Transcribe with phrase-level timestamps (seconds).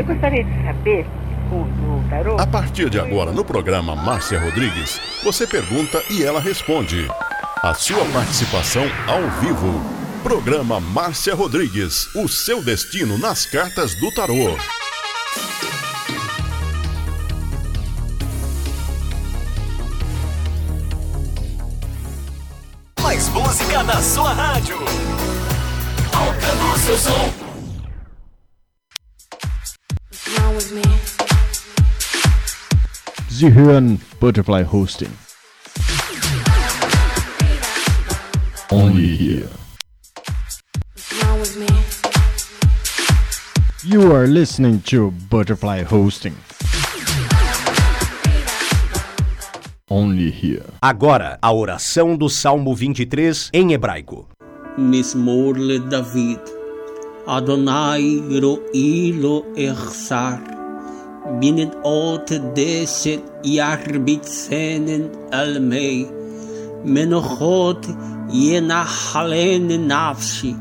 [0.00, 1.06] eu gostaria de saber
[1.50, 2.36] o tarô.
[2.38, 7.08] A partir de agora, no programa Márcia Rodrigues, você pergunta e ela responde.
[7.62, 9.80] A sua participação ao vivo.
[10.22, 12.14] Programa Márcia Rodrigues.
[12.14, 14.56] O seu destino nas cartas do tarô.
[23.02, 24.76] Mais música na sua rádio.
[26.12, 27.45] Alcançou o seu som.
[33.38, 35.10] Sie hören Butterfly Hosting.
[38.70, 39.50] Only here.
[43.84, 46.34] You are listening to Butterfly Hosting.
[49.90, 50.64] Only here.
[50.80, 54.26] Agora, a oração do Salmo 23 em hebraico.
[54.78, 55.58] Mismor
[55.90, 56.40] David.
[57.26, 60.55] Adonai ro'ilo echsar.
[61.39, 65.99] binnen ot deset yarbitzenen almei
[66.83, 67.85] menochot
[68.33, 70.53] ינחלן נפשי,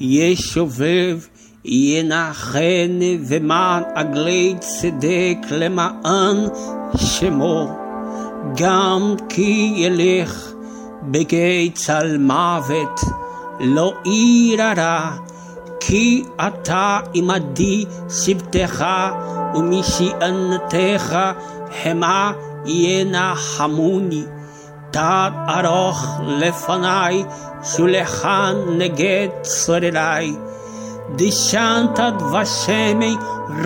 [0.00, 1.18] ישובב
[1.64, 6.36] ינחן ומען עגלי צדק למען
[6.96, 7.68] שמו,
[8.56, 10.52] גם כי ילך
[11.02, 13.00] בגיא צל מוות,
[13.60, 15.10] לא ירא
[15.84, 18.84] כי אתה עמדי שבטך
[19.54, 21.18] ומשענתך
[21.84, 22.32] המה
[22.66, 24.24] ינחמוני.
[24.90, 27.24] תת ארוך לפניי,
[27.64, 30.34] שולחן נגד צורריי.
[31.16, 33.16] דשנת דבשמי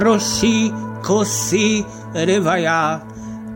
[0.04, 0.70] ראשי
[1.02, 1.82] כוסי
[2.14, 2.98] רוויה.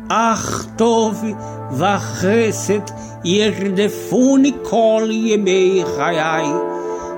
[0.08, 1.24] אך טוב
[1.72, 2.80] וחסד
[3.24, 6.52] ירדפוני כל ימי חיי.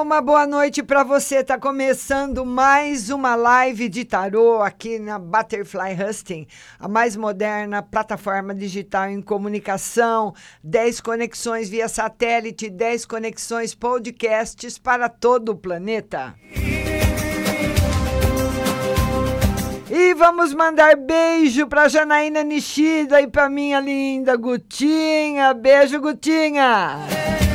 [0.00, 1.42] uma boa noite para você.
[1.42, 6.46] Tá começando mais uma live de tarô aqui na Butterfly Husting,
[6.78, 10.34] a mais moderna plataforma digital em comunicação.
[10.62, 16.34] 10 conexões via satélite, 10 conexões podcasts para todo o planeta.
[19.90, 25.52] E vamos mandar beijo para Janaína Nishida e para minha linda Gutinha.
[25.54, 27.47] Beijo, Gutinha.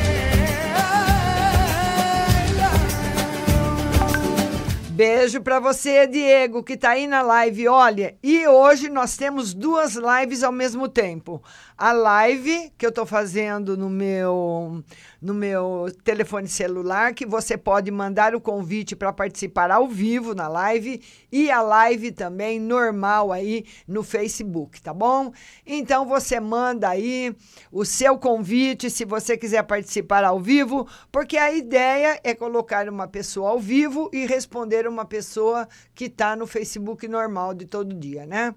[4.94, 7.66] Beijo para você, Diego, que tá aí na live.
[7.66, 11.42] Olha, e hoje nós temos duas lives ao mesmo tempo.
[11.76, 14.84] A live que eu tô fazendo no meu
[15.24, 20.46] no meu telefone celular, que você pode mandar o convite para participar ao vivo na
[20.48, 21.00] live
[21.32, 25.32] e a live também normal aí no Facebook, tá bom?
[25.66, 27.34] Então você manda aí
[27.72, 33.08] o seu convite se você quiser participar ao vivo, porque a ideia é colocar uma
[33.08, 38.26] pessoa ao vivo e responder uma pessoa que está no Facebook normal de todo dia,
[38.26, 38.54] né?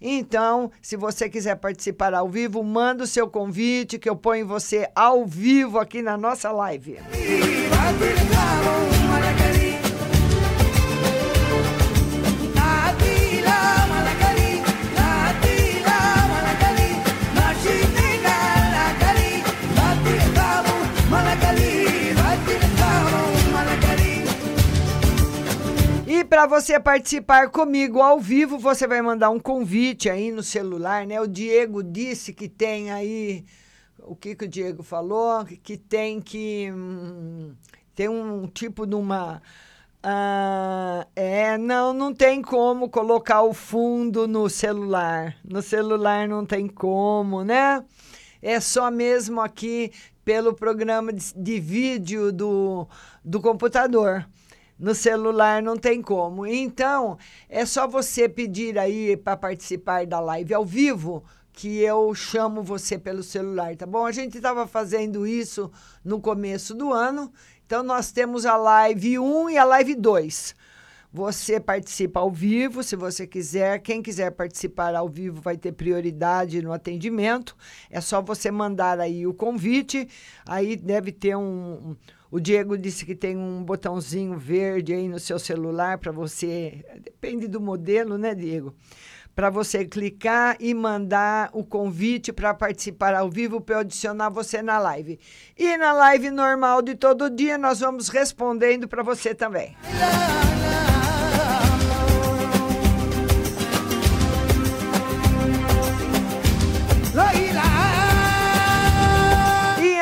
[0.00, 4.90] Então, se você quiser participar ao vivo, manda o seu convite que eu ponho você
[4.94, 6.98] ao vivo aqui na na nossa live.
[7.14, 8.99] E
[26.30, 31.20] para você participar comigo ao vivo, você vai mandar um convite aí no celular, né?
[31.20, 33.44] O Diego disse que tem aí
[33.98, 36.70] o que, que o Diego falou, que tem que.
[36.72, 37.52] Hum,
[37.96, 39.42] tem um tipo de uma.
[40.04, 45.36] Ah, é, não, não tem como colocar o fundo no celular.
[45.44, 47.84] No celular não tem como, né?
[48.40, 49.90] É só mesmo aqui
[50.24, 52.86] pelo programa de, de vídeo do,
[53.24, 54.24] do computador.
[54.80, 56.46] No celular não tem como.
[56.46, 57.18] Então,
[57.50, 61.22] é só você pedir aí para participar da live ao vivo
[61.52, 64.06] que eu chamo você pelo celular, tá bom?
[64.06, 65.70] A gente estava fazendo isso
[66.02, 67.30] no começo do ano,
[67.66, 70.54] então nós temos a live 1 e a live 2.
[71.12, 73.80] Você participa ao vivo, se você quiser.
[73.80, 77.56] Quem quiser participar ao vivo vai ter prioridade no atendimento.
[77.90, 80.08] É só você mandar aí o convite.
[80.46, 81.96] Aí deve ter um.
[82.30, 86.84] O Diego disse que tem um botãozinho verde aí no seu celular para você.
[87.02, 88.72] Depende do modelo, né, Diego?
[89.34, 94.62] Para você clicar e mandar o convite para participar ao vivo para eu adicionar você
[94.62, 95.18] na live.
[95.58, 99.76] E na live normal de todo dia nós vamos respondendo para você também.
[99.84, 100.89] E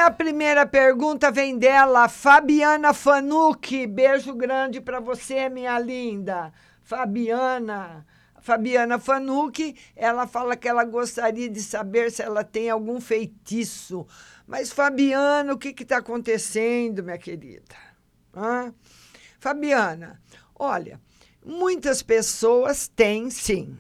[0.08, 3.87] a primeira pergunta vem dela, Fabiana Fanucci.
[3.87, 6.50] Beijo grande para você, minha linda.
[6.82, 8.06] Fabiana.
[8.40, 14.06] Fabiana Fanucci, ela fala que ela gostaria de saber se ela tem algum feitiço.
[14.46, 17.76] Mas, Fabiana, o que está acontecendo, minha querida?
[18.34, 18.72] Hã?
[19.38, 20.22] Fabiana,
[20.58, 20.99] olha,
[21.44, 23.78] muitas pessoas têm sim,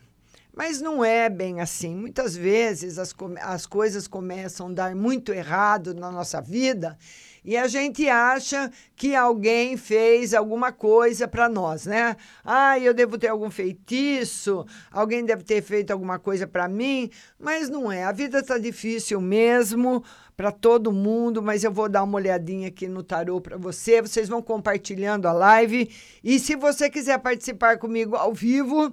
[0.58, 1.94] mas não é bem assim.
[1.94, 6.98] Muitas vezes as, as coisas começam a dar muito errado na nossa vida
[7.44, 12.16] e a gente acha que alguém fez alguma coisa para nós, né?
[12.44, 17.08] Ah, eu devo ter algum feitiço, alguém deve ter feito alguma coisa para mim,
[17.38, 18.02] mas não é.
[18.02, 20.02] A vida está difícil mesmo
[20.36, 24.02] para todo mundo, mas eu vou dar uma olhadinha aqui no tarô para você.
[24.02, 25.88] Vocês vão compartilhando a live
[26.24, 28.92] e se você quiser participar comigo ao vivo,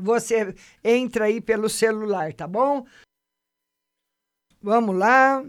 [0.00, 2.86] você entra aí pelo celular, tá bom?
[4.62, 5.44] Vamos lá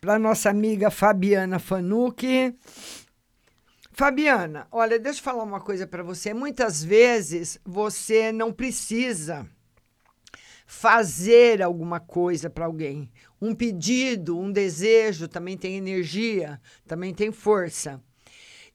[0.00, 2.56] para nossa amiga Fabiana Fanucci.
[3.92, 6.32] Fabiana, olha, deixa eu falar uma coisa para você.
[6.32, 9.46] Muitas vezes você não precisa
[10.66, 13.10] fazer alguma coisa para alguém.
[13.42, 18.00] Um pedido, um desejo também tem energia, também tem força.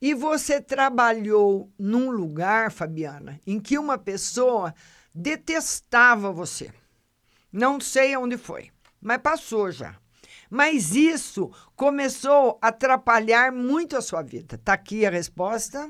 [0.05, 4.71] E você trabalhou num lugar, Fabiana, em que uma pessoa
[5.11, 6.71] detestava você.
[7.51, 8.69] Não sei onde foi,
[9.01, 9.95] mas passou já.
[10.47, 14.57] Mas isso começou a atrapalhar muito a sua vida.
[14.57, 15.89] Está aqui a resposta.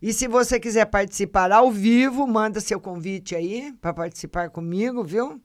[0.00, 5.42] E se você quiser participar ao vivo, manda seu convite aí para participar comigo, viu?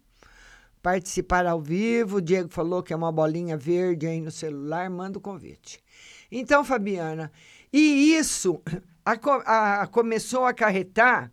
[0.83, 2.17] Participar ao vivo.
[2.17, 5.83] O Diego falou que é uma bolinha verde aí no celular, manda o convite.
[6.31, 7.31] Então, Fabiana,
[7.77, 8.61] e isso
[9.03, 11.29] a, a, começou a acarretar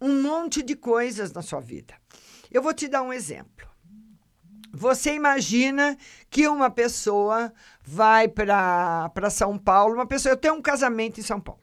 [0.00, 1.94] um monte de coisas na sua vida.
[2.48, 3.68] Eu vou te dar um exemplo.
[4.72, 5.98] Você imagina
[6.30, 7.52] que uma pessoa
[7.82, 11.60] vai para São Paulo, uma pessoa, eu tenho um casamento em São Paulo.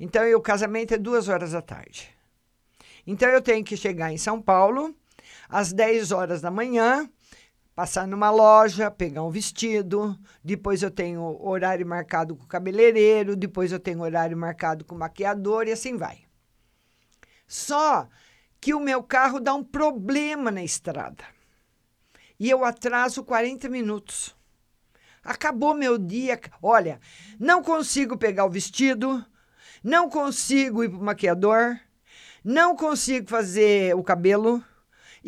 [0.00, 2.08] Então, o casamento é duas horas da tarde.
[3.06, 4.96] Então, eu tenho que chegar em São Paulo
[5.46, 7.06] às 10 horas da manhã,
[7.78, 13.70] passar numa loja, pegar um vestido, depois eu tenho horário marcado com o cabeleireiro, depois
[13.70, 16.24] eu tenho horário marcado com o maquiador e assim vai.
[17.46, 18.08] Só
[18.60, 21.22] que o meu carro dá um problema na estrada
[22.36, 24.34] e eu atraso 40 minutos.
[25.22, 26.40] Acabou meu dia.
[26.60, 26.98] Olha,
[27.38, 29.24] não consigo pegar o vestido,
[29.84, 31.78] não consigo ir para o maquiador,
[32.42, 34.64] não consigo fazer o cabelo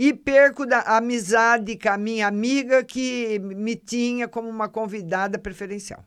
[0.03, 6.03] e perco da amizade com a minha amiga que me tinha como uma convidada preferencial.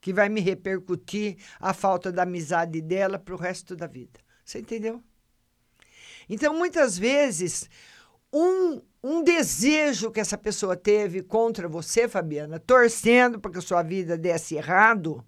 [0.00, 4.20] Que vai me repercutir a falta da amizade dela para o resto da vida.
[4.44, 5.02] Você entendeu?
[6.28, 7.68] Então, muitas vezes,
[8.32, 13.82] um, um desejo que essa pessoa teve contra você, Fabiana, torcendo para que a sua
[13.82, 15.24] vida desse errado,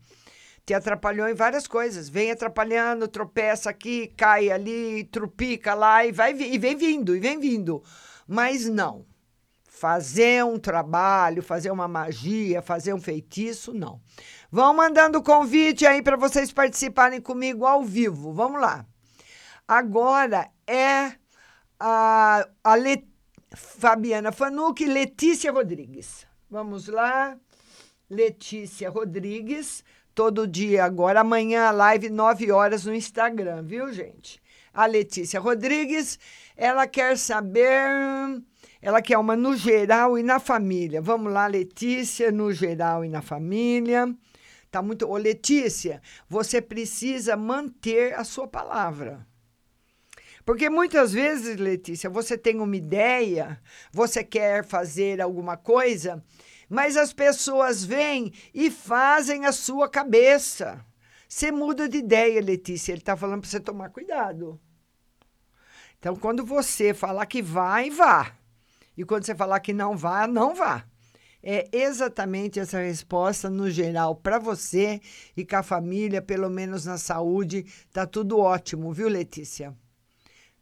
[0.64, 2.08] te atrapalhou em várias coisas.
[2.08, 7.38] Vem atrapalhando, tropeça aqui, cai ali, trupica lá e vai e vem vindo, e vem
[7.38, 7.82] vindo.
[8.26, 9.06] Mas não.
[9.68, 14.00] Fazer um trabalho, fazer uma magia, fazer um feitiço, não.
[14.50, 18.32] Vão mandando convite aí para vocês participarem comigo ao vivo.
[18.32, 18.86] Vamos lá.
[19.66, 21.12] Agora é
[21.78, 22.74] a, a
[23.54, 26.26] Fabiana Fanuc e Letícia Rodrigues.
[26.48, 27.36] Vamos lá.
[28.08, 29.82] Letícia Rodrigues,
[30.14, 31.20] todo dia agora.
[31.20, 34.40] Amanhã live, 9 horas no Instagram, viu, gente?
[34.72, 36.18] A Letícia Rodrigues,
[36.56, 38.42] ela quer saber.
[38.80, 41.00] Ela quer uma no geral e na família.
[41.00, 44.14] Vamos lá, Letícia, no geral e na família.
[44.70, 45.08] Tá muito.
[45.08, 49.26] Ô, Letícia, você precisa manter a sua palavra.
[50.44, 53.58] Porque muitas vezes, Letícia, você tem uma ideia,
[53.90, 56.22] você quer fazer alguma coisa,
[56.68, 60.84] mas as pessoas vêm e fazem a sua cabeça.
[61.28, 62.92] Você muda de ideia, Letícia.
[62.92, 64.60] Ele está falando para você tomar cuidado.
[65.98, 68.36] Então, quando você falar que vai, vá.
[68.96, 70.84] E quando você falar que não vá, não vá.
[71.42, 75.00] é exatamente essa resposta no geral para você
[75.36, 79.76] e com a família, pelo menos na saúde, tá tudo ótimo, viu, Letícia?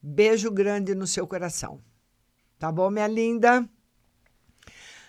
[0.03, 1.81] Beijo grande no seu coração.
[2.59, 3.69] Tá bom, minha linda?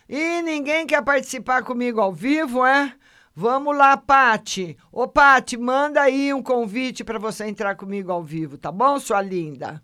[0.07, 2.93] E ninguém quer participar comigo ao vivo, é?
[3.35, 4.77] Vamos lá, Pati.
[4.91, 9.21] Ô, Pati, manda aí um convite para você entrar comigo ao vivo, tá bom, sua
[9.21, 9.81] linda?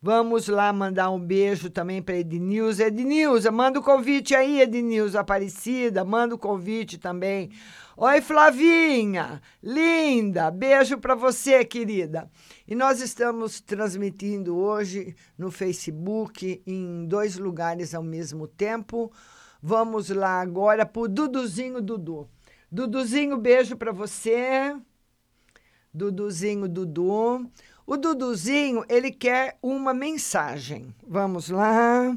[0.00, 2.86] Vamos lá mandar um beijo também para Ednilza.
[2.86, 7.50] Ednilza, manda o um convite aí, Ednilza Aparecida, manda o um convite também.
[8.00, 12.30] Oi, Flavinha, linda, beijo para você, querida.
[12.64, 19.10] E nós estamos transmitindo hoje no Facebook em dois lugares ao mesmo tempo.
[19.60, 22.28] Vamos lá agora para o Duduzinho Dudu.
[22.70, 24.76] Duduzinho, beijo para você.
[25.92, 27.50] Duduzinho Dudu.
[27.84, 30.94] O Duduzinho, ele quer uma mensagem.
[31.04, 32.16] Vamos lá.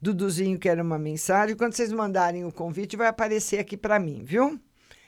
[0.00, 1.54] Duduzinho quer uma mensagem.
[1.54, 4.58] Quando vocês mandarem o convite, vai aparecer aqui para mim, viu?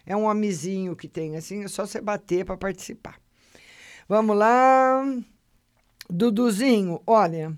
[0.05, 3.21] É um amizinho que tem assim, é só você bater para participar.
[4.09, 5.05] Vamos lá.
[6.09, 7.57] Duduzinho, olha.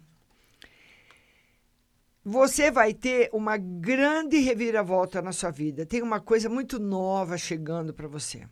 [2.25, 5.87] Você vai ter uma grande reviravolta na sua vida.
[5.87, 8.47] Tem uma coisa muito nova chegando para você.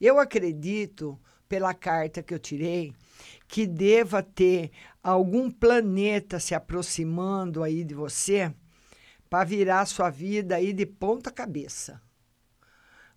[0.00, 2.92] Eu acredito, pela carta que eu tirei,
[3.48, 4.70] que deva ter
[5.02, 8.52] algum planeta se aproximando aí de você
[9.30, 12.00] para virar sua vida aí de ponta cabeça.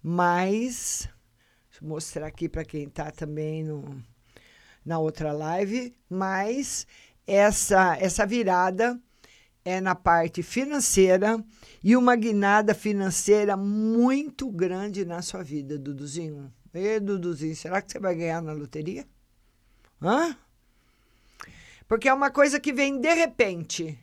[0.01, 1.09] Mas,
[1.69, 4.01] deixa eu mostrar aqui para quem está também no,
[4.85, 6.87] na outra live, mas
[7.27, 8.99] essa, essa virada
[9.63, 11.43] é na parte financeira
[11.83, 16.51] e uma guinada financeira muito grande na sua vida, Duduzinho.
[16.73, 19.05] Ê, Duduzinho, será que você vai ganhar na loteria?
[20.01, 20.35] Hã?
[21.87, 23.99] Porque é uma coisa que vem de repente.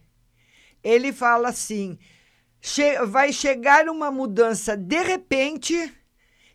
[0.82, 1.98] Ele fala assim:
[2.60, 5.92] che vai chegar uma mudança de repente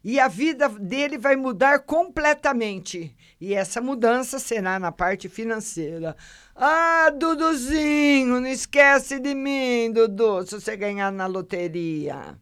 [0.03, 3.15] e a vida dele vai mudar completamente.
[3.39, 6.15] E essa mudança será na parte financeira.
[6.55, 12.37] Ah, Duduzinho, não esquece de mim, Dudu, se você ganhar na loteria.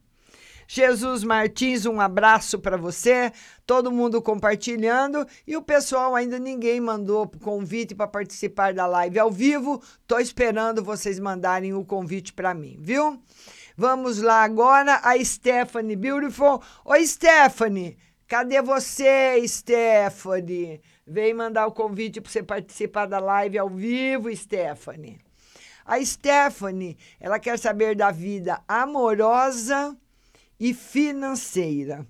[0.71, 3.33] Jesus Martins, um abraço para você,
[3.65, 9.31] todo mundo compartilhando e o pessoal ainda ninguém mandou convite para participar da live ao
[9.31, 9.81] vivo.
[10.05, 13.19] Tô esperando vocês mandarem o convite para mim, viu?
[13.75, 16.61] Vamos lá agora a Stephanie Beautiful.
[16.85, 17.97] Oi, Stephanie.
[18.27, 20.83] Cadê você, Stephanie?
[21.07, 25.19] Vem mandar o convite para você participar da live ao vivo, Stephanie.
[25.83, 29.97] A Stephanie, ela quer saber da vida amorosa
[30.59, 32.05] e financeira.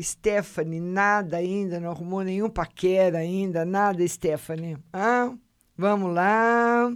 [0.00, 4.76] Stephanie, nada ainda, não arrumou nenhum paquera ainda, nada, Stephanie.
[4.92, 5.32] Ah,
[5.76, 6.92] vamos lá.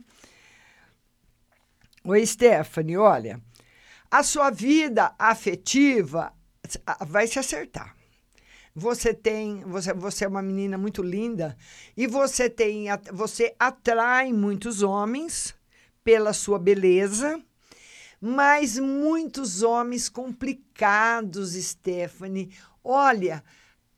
[2.04, 3.40] Oi, Stephanie, olha,
[4.10, 6.32] a sua vida afetiva
[7.06, 7.96] vai se acertar.
[8.74, 11.56] Você tem, você, você é uma menina muito linda
[11.96, 15.54] e você tem, você atrai muitos homens
[16.04, 17.42] pela sua beleza
[18.20, 22.50] mas muitos homens complicados, Stephanie.
[22.82, 23.42] Olha,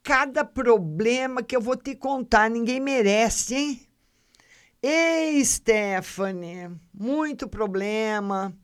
[0.02, 3.80] cada problema que eu vou te contar, ninguém merece, hein?
[4.82, 8.54] Ei, Stephanie, muito problema.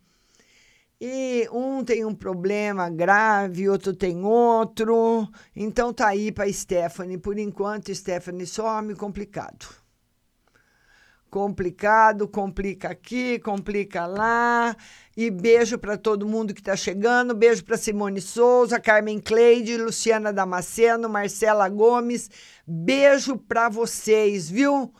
[0.98, 5.28] E um tem um problema grave, outro tem outro.
[5.54, 7.18] Então tá aí para Stephanie.
[7.18, 9.86] Por enquanto, Stephanie, só homem complicado
[11.36, 14.74] complicado, complica aqui, complica lá.
[15.16, 17.34] E beijo para todo mundo que está chegando.
[17.34, 22.28] Beijo para Simone Souza, Carmen Cleide, Luciana Damasceno, Marcela Gomes.
[22.66, 24.92] Beijo para vocês, viu?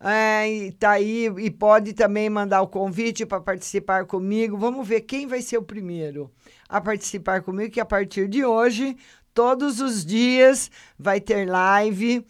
[0.00, 4.56] É, tá aí e pode também mandar o convite para participar comigo.
[4.56, 6.30] Vamos ver quem vai ser o primeiro
[6.66, 8.96] a participar comigo, que a partir de hoje,
[9.34, 12.24] todos os dias, vai ter live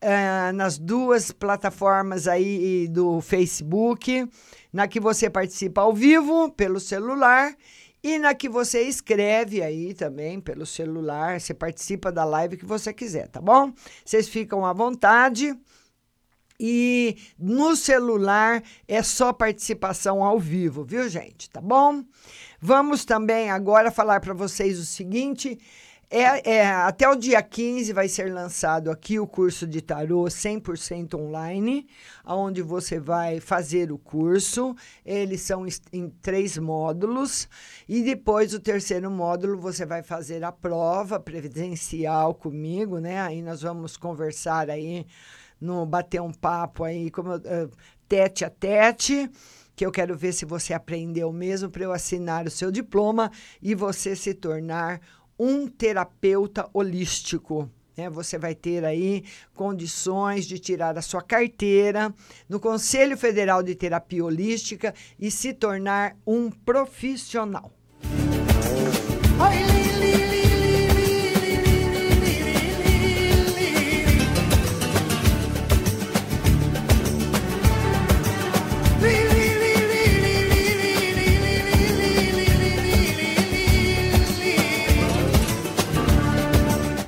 [0.00, 4.26] é, nas duas plataformas aí do Facebook,
[4.72, 7.54] na que você participa ao vivo pelo celular
[8.02, 12.94] e na que você escreve aí também pelo celular, você participa da live que você
[12.94, 13.72] quiser, tá bom?
[14.04, 15.54] Vocês ficam à vontade.
[16.62, 21.48] E no celular é só participação ao vivo, viu, gente?
[21.48, 22.04] Tá bom?
[22.60, 25.58] Vamos também agora falar para vocês o seguinte:
[26.12, 31.14] é, é, até o dia 15 vai ser lançado aqui o curso de tarô 100%
[31.14, 31.86] online,
[32.26, 34.74] onde você vai fazer o curso.
[35.06, 37.48] Eles são em três módulos.
[37.88, 43.20] E depois, o terceiro módulo, você vai fazer a prova presencial comigo, né?
[43.20, 45.06] Aí nós vamos conversar aí,
[45.60, 47.70] no, bater um papo aí, como, uh,
[48.08, 49.30] tete a tete
[49.80, 53.30] que eu quero ver se você aprendeu mesmo para eu assinar o seu diploma
[53.62, 55.19] e você se tornar um
[55.66, 57.70] terapeuta holístico.
[57.96, 58.10] né?
[58.10, 62.14] você vai ter aí condições de tirar a sua carteira
[62.48, 67.72] no Conselho Federal de Terapia Holística e se tornar um profissional.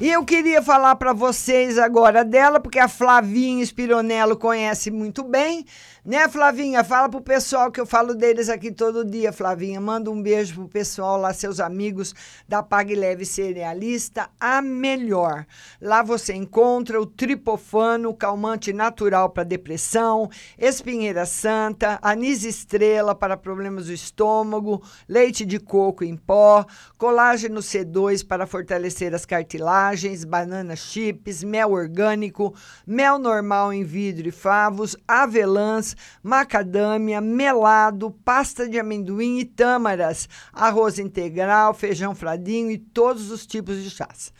[0.02, 5.64] E eu queria falar para vocês agora dela, porque a Flavinha Spironello conhece muito bem,
[6.04, 6.82] né, Flavinha?
[6.82, 9.80] Fala pro pessoal que eu falo deles aqui todo dia, Flavinha.
[9.80, 12.12] Manda um beijo pro pessoal lá, seus amigos
[12.48, 15.46] da Pague Leve Cerealista, a melhor.
[15.80, 20.28] Lá você encontra o tripofano, calmante natural para depressão,
[20.58, 26.66] espinheira santa, anis estrela para problemas do estômago, leite de coco em pó,
[26.98, 32.52] colágeno C2 para fortalecer as cartilagens, banana chips, mel orgânico,
[32.84, 35.91] mel normal em vidro e favos, avelãs,
[36.22, 43.82] macadâmia, melado, pasta de amendoim e tâmaras, arroz integral, feijão fradinho e todos os tipos
[43.82, 44.32] de chás.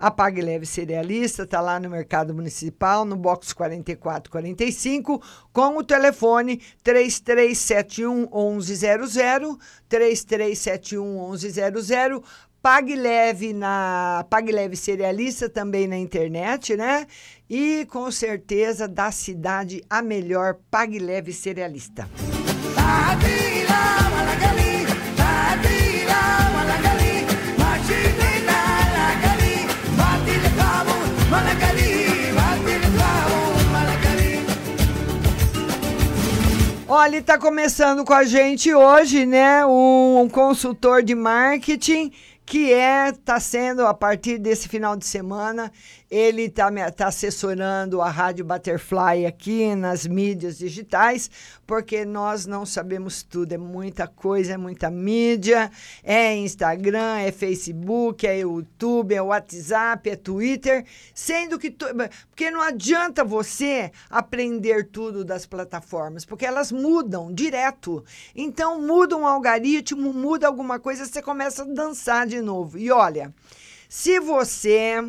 [0.00, 5.20] A Pague Leve Cerealista está lá no Mercado Municipal, no box 4445,
[5.52, 12.22] com o telefone 3371 1100, 3371 1100.
[12.62, 17.04] Pague Leve na Pague Leve Cerealista também na internet, né?
[17.50, 22.06] E com certeza da cidade a melhor Pague Leve Cerealista.
[36.86, 39.64] Olha, está começando com a gente hoje, né?
[39.64, 42.12] Um consultor de marketing
[42.48, 45.70] que é está sendo a partir desse final de semana
[46.10, 51.30] ele está tá assessorando a Rádio Butterfly aqui nas mídias digitais,
[51.66, 55.70] porque nós não sabemos tudo, é muita coisa, é muita mídia,
[56.02, 63.22] é Instagram, é Facebook, é YouTube, é WhatsApp, é Twitter, sendo que porque não adianta
[63.22, 68.02] você aprender tudo das plataformas, porque elas mudam direto.
[68.34, 72.78] Então muda um algoritmo, muda alguma coisa, você começa a dançar de novo.
[72.78, 73.34] E olha,
[73.88, 75.02] se você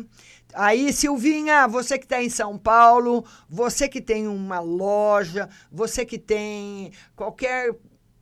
[0.54, 6.18] Aí, Silvinha, você que está em São Paulo, você que tem uma loja, você que
[6.18, 7.74] tem qualquer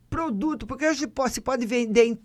[0.09, 2.19] produto, porque hoje você pode vender,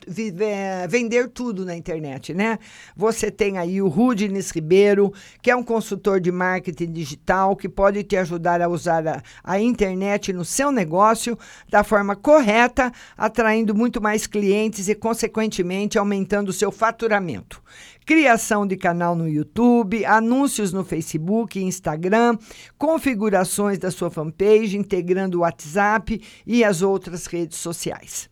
[0.87, 2.57] vender tudo na internet, né?
[2.95, 8.03] Você tem aí o Rudines Ribeiro, que é um consultor de marketing digital, que pode
[8.03, 11.37] te ajudar a usar a, a internet no seu negócio
[11.69, 17.61] da forma correta, atraindo muito mais clientes e, consequentemente, aumentando o seu faturamento
[18.05, 22.37] criação de canal no YouTube, anúncios no Facebook e Instagram,
[22.77, 28.29] configurações da sua fanpage, integrando o WhatsApp e as outras redes sociais.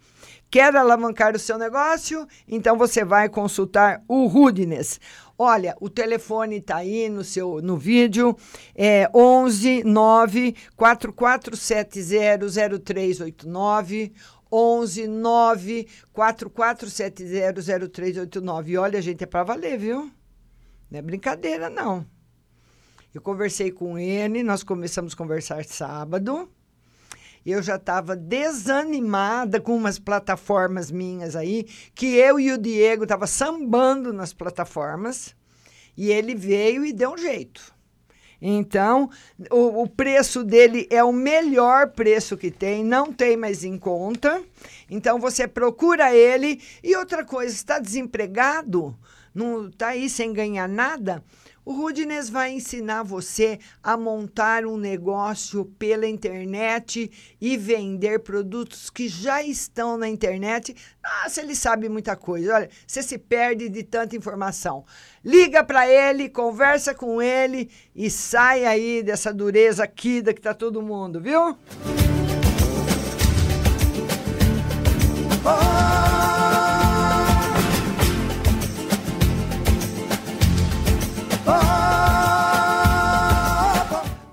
[0.51, 2.27] Quer alavancar o seu negócio?
[2.45, 4.99] Então você vai consultar o Rudines.
[5.37, 8.35] Olha, o telefone está aí no seu no vídeo,
[8.75, 14.11] é 11 9 4470 0389
[14.51, 18.77] 11 9 4470 0389.
[18.77, 20.11] Olha, gente, é para valer, viu?
[20.89, 22.05] Não é brincadeira, não.
[23.13, 26.49] Eu conversei com ele, nós começamos a conversar sábado.
[27.45, 33.25] Eu já estava desanimada com umas plataformas minhas aí, que eu e o Diego tava
[33.25, 35.35] sambando nas plataformas.
[35.97, 37.73] E ele veio e deu um jeito.
[38.41, 39.09] Então,
[39.51, 44.41] o, o, preço dele é o melhor preço que tem, não tem mais em conta.
[44.89, 46.59] Então, você procura ele.
[46.83, 48.97] E outra coisa, está desempregado,
[49.33, 51.23] não está aí sem ganhar nada?
[51.63, 59.07] O Rudines vai ensinar você a montar um negócio pela internet e vender produtos que
[59.07, 60.75] já estão na internet.
[61.23, 62.55] Nossa, ele sabe muita coisa.
[62.55, 64.83] Olha, você se perde de tanta informação.
[65.23, 70.53] Liga para ele, conversa com ele e sai aí dessa dureza aqui da que está
[70.53, 71.55] todo mundo, viu?
[75.45, 75.80] Oh!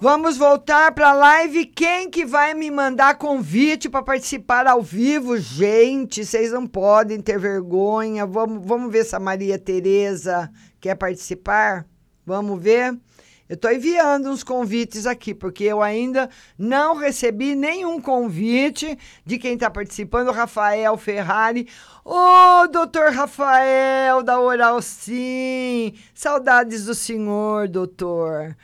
[0.01, 1.67] Vamos voltar para a live.
[1.67, 5.37] Quem que vai me mandar convite para participar ao vivo?
[5.37, 8.25] Gente, vocês não podem ter vergonha.
[8.25, 10.49] Vamos, vamos ver se a Maria Tereza
[10.81, 11.85] quer participar.
[12.25, 12.97] Vamos ver.
[13.49, 19.55] Eu estou enviando uns convites aqui, porque eu ainda não recebi nenhum convite de quem
[19.55, 21.67] está participando, Rafael Ferrari.
[22.05, 25.95] Ô, oh, doutor Rafael da Oral Sim!
[26.15, 28.55] Saudades do senhor, doutor.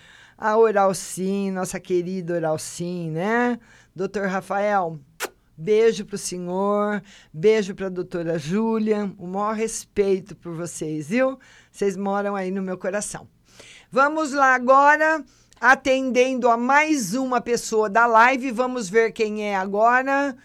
[0.47, 3.59] A Oral Sim, nossa querida Oral Sim, né?
[3.97, 5.01] Doutor Rafael,
[5.57, 7.03] beijo para o senhor,
[7.33, 11.39] beijo para a doutora Júlia, o maior respeito por vocês, viu?
[11.73, 13.27] Vocês moram aí no meu coração.
[13.91, 15.25] Vamos lá agora,
[15.59, 18.51] atendendo a mais uma pessoa da live.
[18.51, 20.37] Vamos ver quem é agora.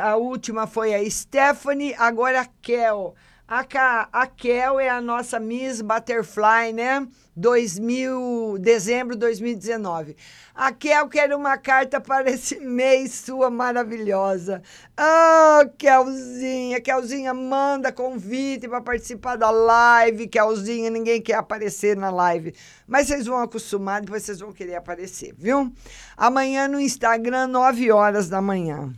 [0.00, 3.16] A última foi a Stephanie, agora a Kel.
[3.52, 3.66] A,
[4.12, 7.04] a Kel é a nossa Miss Butterfly, né?
[7.34, 10.16] 2000, dezembro de 2019.
[10.54, 14.62] A Kel quer uma carta para esse mês sua maravilhosa.
[14.96, 20.28] Ah, oh, Kelzinha, Kelzinha, manda convite para participar da live.
[20.28, 22.54] Kelzinha, ninguém quer aparecer na live.
[22.86, 25.72] Mas vocês vão acostumar, depois vocês vão querer aparecer, viu?
[26.16, 28.94] Amanhã no Instagram, 9 horas da manhã.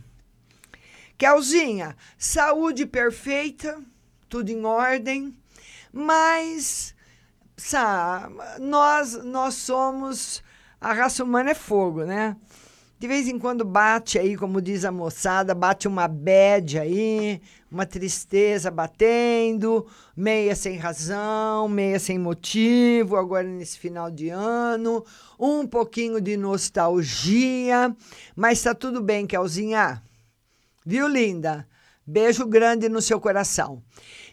[1.17, 3.81] Kelzinha, saúde perfeita
[4.33, 5.31] tudo em ordem,
[5.91, 6.95] mas
[7.55, 10.41] sabe, nós nós somos
[10.81, 12.35] a raça humana é fogo, né?
[12.97, 17.85] De vez em quando bate aí, como diz a moçada, bate uma bad aí, uma
[17.85, 19.85] tristeza batendo,
[20.17, 25.05] meia sem razão, meia sem motivo, agora nesse final de ano,
[25.39, 27.95] um pouquinho de nostalgia,
[28.35, 30.01] mas tá tudo bem, Kelzinha.
[30.83, 31.67] Viu, linda?
[32.05, 33.81] Beijo grande no seu coração.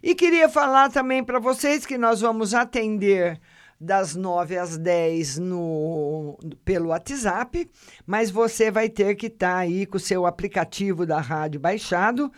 [0.03, 3.39] E queria falar também para vocês que nós vamos atender
[3.79, 7.71] das 9 às 10 no, pelo WhatsApp,
[8.07, 12.33] mas você vai ter que estar tá aí com o seu aplicativo da rádio baixado.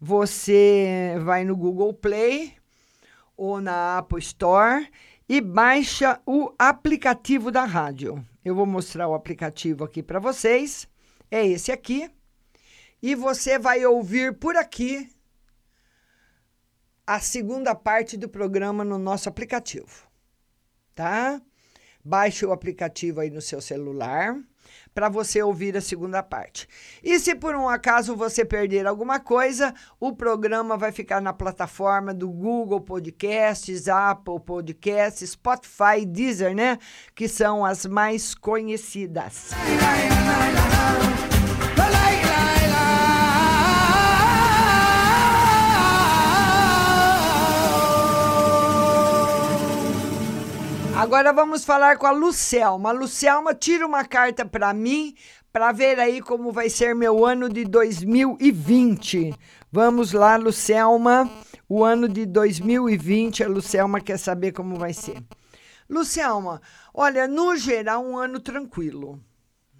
[0.00, 2.54] Você vai no Google Play
[3.36, 4.88] ou na Apple Store
[5.28, 8.24] e baixa o aplicativo da rádio.
[8.44, 10.88] Eu vou mostrar o aplicativo aqui para vocês.
[11.30, 12.08] É esse aqui
[13.02, 15.08] e você vai ouvir por aqui
[17.08, 20.06] a segunda parte do programa no nosso aplicativo,
[20.94, 21.40] tá?
[22.04, 24.38] Baixe o aplicativo aí no seu celular
[24.92, 26.68] para você ouvir a segunda parte.
[27.02, 32.12] E se por um acaso você perder alguma coisa, o programa vai ficar na plataforma
[32.12, 36.76] do Google Podcasts, Apple Podcasts, Spotify, Deezer, né?
[37.14, 39.48] Que são as mais conhecidas.
[51.08, 52.92] Agora vamos falar com a Lucelma.
[52.92, 55.14] Lucelma, tira uma carta para mim
[55.50, 59.34] para ver aí como vai ser meu ano de 2020.
[59.72, 61.26] Vamos lá, Lucelma.
[61.66, 65.24] O ano de 2020, a Lucelma quer saber como vai ser.
[65.88, 66.60] Lucelma,
[66.92, 69.18] olha, no geral, um ano tranquilo.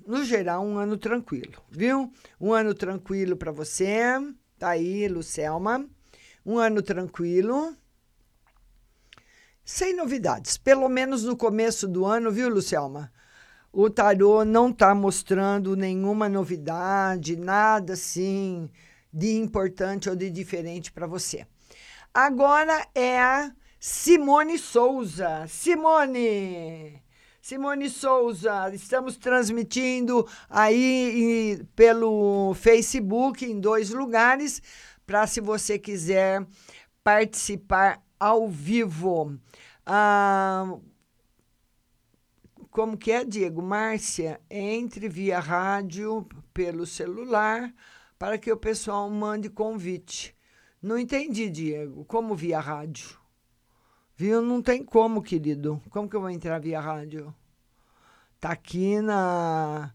[0.06, 2.10] No geral, um ano tranquilo, viu?
[2.40, 4.18] Um ano tranquilo para você.
[4.58, 5.84] Tá aí, Lucelma.
[6.46, 7.76] Um ano tranquilo
[9.68, 10.56] sem novidades.
[10.56, 13.12] Pelo menos no começo do ano, viu, Lucelma?
[13.70, 18.70] O tarô não está mostrando nenhuma novidade, nada assim
[19.12, 21.46] de importante ou de diferente para você.
[22.14, 25.46] Agora é a Simone Souza.
[25.46, 27.02] Simone!
[27.42, 34.62] Simone Souza, estamos transmitindo aí pelo Facebook em dois lugares
[35.06, 36.42] para se você quiser
[37.04, 39.38] participar ao vivo.
[39.86, 40.78] Ah,
[42.70, 43.62] como que é, Diego?
[43.62, 47.72] Márcia, entre via rádio pelo celular
[48.18, 50.36] para que o pessoal mande convite.
[50.82, 52.04] Não entendi, Diego.
[52.04, 53.18] Como via rádio?
[54.16, 54.42] Viu?
[54.42, 55.80] Não tem como, querido.
[55.90, 57.34] Como que eu vou entrar via rádio?
[58.40, 59.92] Tá aqui na.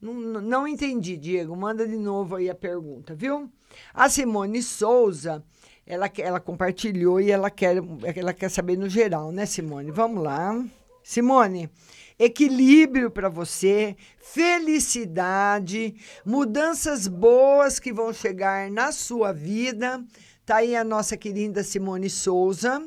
[0.00, 1.56] Não, não entendi, Diego.
[1.56, 3.50] Manda de novo aí a pergunta, viu?
[3.92, 5.44] A Simone Souza
[5.86, 7.76] ela, ela compartilhou e ela quer,
[8.16, 9.92] ela quer saber no geral, né, Simone?
[9.92, 10.60] Vamos lá.
[11.02, 11.70] Simone,
[12.18, 15.94] equilíbrio para você, felicidade,
[16.24, 20.04] mudanças boas que vão chegar na sua vida.
[20.44, 22.82] Tá aí a nossa querida Simone Souza.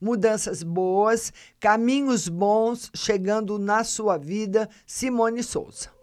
[0.00, 5.93] Mudanças boas, caminhos bons chegando na sua vida, Simone Souza.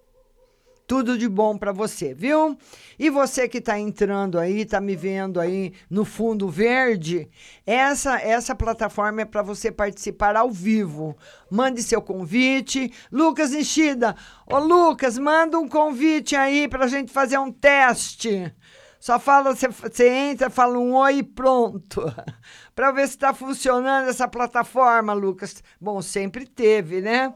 [0.92, 2.58] Tudo de bom para você, viu?
[3.00, 7.30] E você que está entrando aí, está me vendo aí no fundo verde,
[7.66, 11.16] essa essa plataforma é para você participar ao vivo.
[11.50, 12.92] Mande seu convite.
[13.10, 18.54] Lucas Nishida, ô Lucas, manda um convite aí para a gente fazer um teste.
[19.00, 22.02] Só fala, você entra, fala um oi e pronto.
[22.76, 25.64] para ver se está funcionando essa plataforma, Lucas.
[25.80, 27.34] Bom, sempre teve, né?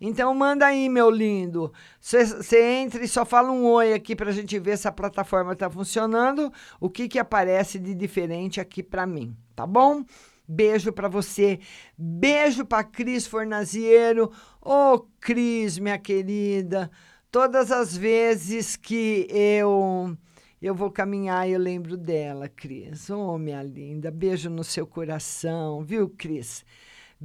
[0.00, 1.72] Então manda aí, meu lindo.
[2.00, 5.52] Você entra e só fala um oi aqui para a gente ver se a plataforma
[5.52, 6.52] está funcionando.
[6.80, 10.04] O que, que aparece de diferente aqui para mim, tá bom?
[10.48, 11.58] Beijo para você.
[11.96, 14.30] Beijo para Cris Fornaziero.
[14.60, 16.90] Ô, oh, Cris, minha querida.
[17.30, 20.16] Todas as vezes que eu
[20.60, 23.10] eu vou caminhar, eu lembro dela, Cris.
[23.10, 24.10] Oh, minha linda.
[24.10, 26.64] Beijo no seu coração, viu, Cris?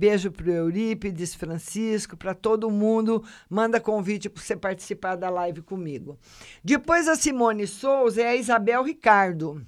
[0.01, 3.23] Beijo para o Eurípides, Francisco, para todo mundo.
[3.47, 6.17] Manda convite para você participar da live comigo.
[6.63, 9.63] Depois a Simone Souza é a Isabel Ricardo.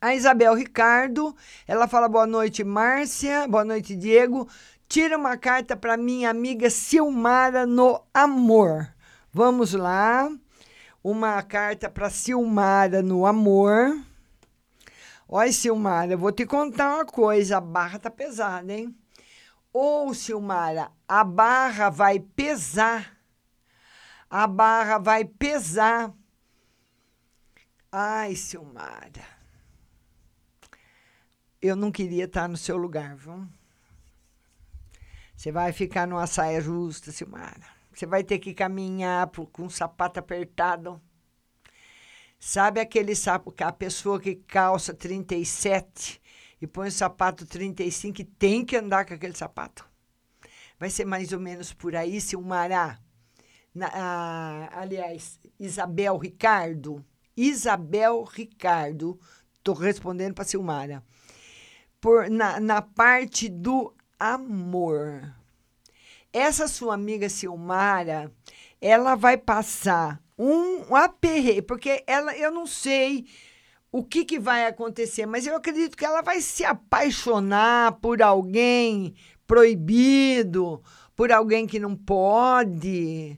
[0.00, 1.34] A Isabel Ricardo,
[1.66, 4.48] ela fala boa noite, Márcia, boa noite, Diego.
[4.88, 8.94] Tira uma carta para minha amiga Silmara no amor.
[9.32, 10.30] Vamos lá.
[11.02, 14.00] Uma carta para Silmara no amor.
[15.28, 18.94] Olha, Silmara, eu vou te contar uma coisa, a barra tá pesada, hein?
[19.72, 23.16] Ou, Silmara, a barra vai pesar.
[24.28, 26.12] A barra vai pesar.
[27.92, 29.40] Ai, Silmara
[31.60, 33.46] eu não queria estar no seu lugar, viu?
[35.36, 37.80] Você vai ficar numa saia justa, Silmara.
[37.92, 41.00] Você vai ter que caminhar com um sapato apertado.
[42.38, 46.19] Sabe aquele sapo, a pessoa que calça 37
[46.60, 49.88] e põe o sapato 35 e tem que andar com aquele sapato?
[50.78, 52.98] Vai ser mais ou menos por aí, Silmara.
[53.74, 57.04] Na, a, aliás, Isabel Ricardo.
[57.36, 59.18] Isabel Ricardo.
[59.58, 61.04] Estou respondendo para Silmara
[62.00, 65.34] por, na, na parte do amor.
[66.32, 68.32] Essa sua amiga Silmara,
[68.80, 73.26] ela vai passar um, um aperreio, porque ela, eu não sei
[73.92, 79.14] o que, que vai acontecer, mas eu acredito que ela vai se apaixonar por alguém
[79.46, 80.80] proibido,
[81.16, 83.36] por alguém que não pode,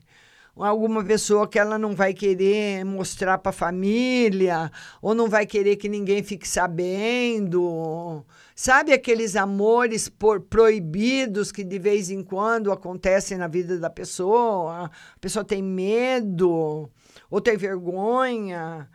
[0.55, 5.77] alguma pessoa que ela não vai querer mostrar para a família, ou não vai querer
[5.77, 8.23] que ninguém fique sabendo.
[8.55, 14.85] Sabe aqueles amores por, proibidos que de vez em quando acontecem na vida da pessoa?
[14.85, 16.91] A pessoa tem medo
[17.31, 18.87] ou tem vergonha.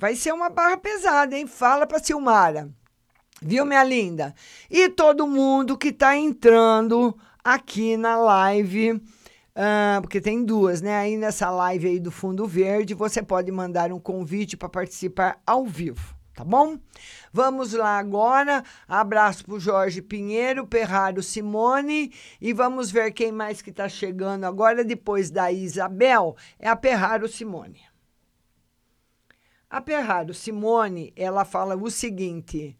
[0.00, 1.46] Vai ser uma barra pesada, hein?
[1.46, 2.70] Fala para Silmara.
[3.42, 4.34] Viu, minha linda?
[4.70, 10.96] E todo mundo que está entrando aqui na live, uh, porque tem duas, né?
[10.96, 15.66] Aí nessa live aí do Fundo Verde, você pode mandar um convite para participar ao
[15.66, 16.78] vivo, tá bom?
[17.30, 18.64] Vamos lá agora.
[18.88, 22.10] Abraço para o Jorge Pinheiro, Perraro Simone.
[22.40, 27.28] E vamos ver quem mais que está chegando agora, depois da Isabel, é a Perraro
[27.28, 27.89] Simone.
[29.70, 32.76] A Perraro Simone, ela fala o seguinte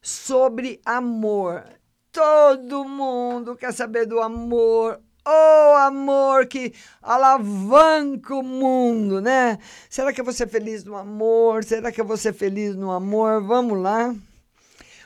[0.00, 1.64] sobre amor.
[2.12, 5.00] Todo mundo quer saber do amor.
[5.26, 9.58] Oh, amor que alavanca o mundo, né?
[9.88, 11.64] Será que eu vou ser feliz no amor?
[11.64, 13.42] Será que eu vou ser feliz no amor?
[13.42, 14.14] Vamos lá.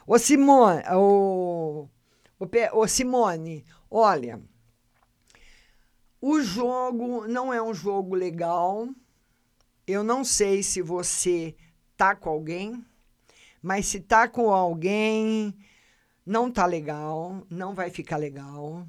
[0.06, 0.82] Ô, Simone,
[2.70, 4.42] ô Simone, olha,
[6.20, 8.86] o jogo não é um jogo legal.
[9.86, 11.54] Eu não sei se você
[11.96, 12.84] tá com alguém,
[13.60, 15.54] mas se tá com alguém,
[16.24, 18.86] não tá legal, não vai ficar legal.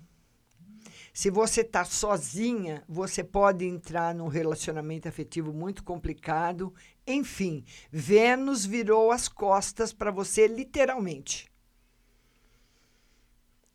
[1.14, 6.74] Se você está sozinha, você pode entrar num relacionamento afetivo muito complicado.
[7.08, 11.50] Enfim, Vênus virou as costas para você, literalmente.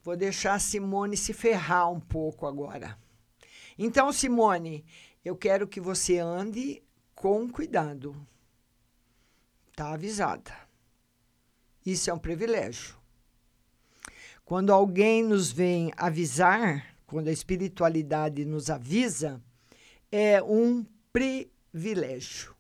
[0.02, 2.98] Vou deixar a Simone se ferrar um pouco agora.
[3.78, 4.84] Então, Simone,
[5.24, 6.82] eu quero que você ande
[7.20, 8.16] com cuidado.
[9.76, 10.54] Tá avisada.
[11.84, 12.96] Isso é um privilégio.
[14.42, 19.38] Quando alguém nos vem avisar, quando a espiritualidade nos avisa,
[20.10, 22.56] é um privilégio.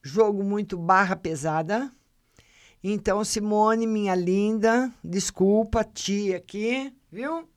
[0.00, 1.90] Jogo muito barra pesada.
[2.84, 7.48] Então, Simone, minha linda, desculpa, tia aqui, viu?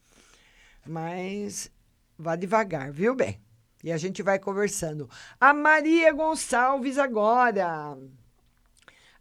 [0.83, 1.71] Mas
[2.17, 3.39] vá devagar, viu, bem?
[3.83, 5.09] E a gente vai conversando.
[5.39, 7.97] A Maria Gonçalves agora.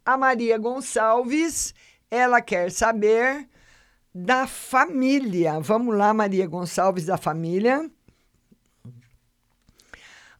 [0.04, 1.74] A Maria Gonçalves,
[2.10, 3.48] ela quer saber
[4.14, 5.60] da família.
[5.60, 7.88] Vamos lá, Maria Gonçalves, da família.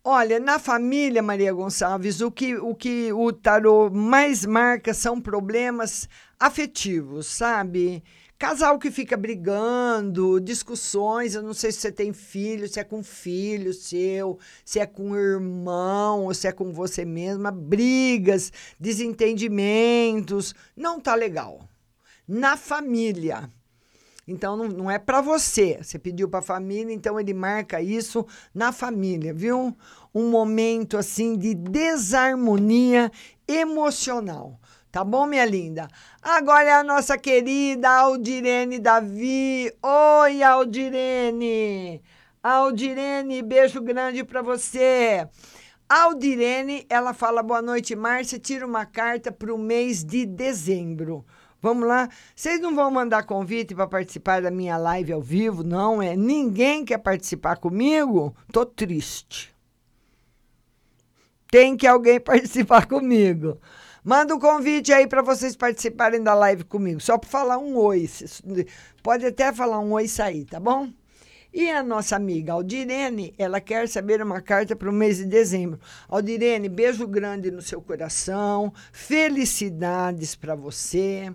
[0.02, 6.09] Olha, na família, Maria Gonçalves, o que o, que o tarô mais marca são problemas
[6.40, 8.02] afetivos, sabe?
[8.38, 11.35] Casal que fica brigando, discussões.
[11.35, 15.16] Eu não sei se você tem filho, se é com filho seu, se é com
[15.16, 17.51] irmão, ou se é com você mesma.
[17.51, 20.55] Brigas, desentendimentos.
[20.77, 21.68] Não tá legal.
[22.29, 23.51] Na família
[24.27, 25.79] Então não, não é para você.
[25.83, 28.24] Você pediu para a família, então ele marca isso
[28.55, 29.77] na família, viu?
[30.14, 33.11] Um momento assim de desarmonia
[33.48, 34.61] emocional.
[34.90, 35.87] Tá bom, minha linda?
[36.22, 39.70] Agora é a nossa querida Aldirene Davi.
[39.83, 42.03] Oi, Aldirene!
[42.42, 45.29] Aldirene, beijo grande para você.
[45.87, 48.38] Aldirene, ela fala boa noite, Márcia.
[48.38, 51.22] Tira uma carta para o mês de dezembro.
[51.61, 52.09] Vamos lá?
[52.35, 56.01] Vocês não vão mandar convite para participar da minha live ao vivo, não?
[56.01, 56.16] É?
[56.16, 58.35] Ninguém quer participar comigo?
[58.51, 59.55] Tô triste.
[61.51, 63.59] Tem que alguém participar comigo.
[64.09, 66.99] Manda um convite aí para vocês participarem da live comigo.
[66.99, 68.09] Só para falar um oi.
[69.03, 70.88] Pode até falar um oi e sair, tá bom?
[71.53, 75.79] E a nossa amiga Aldirene, ela quer saber uma carta para o mês de dezembro.
[76.09, 81.31] Aldirene, beijo grande no seu coração, felicidades para você.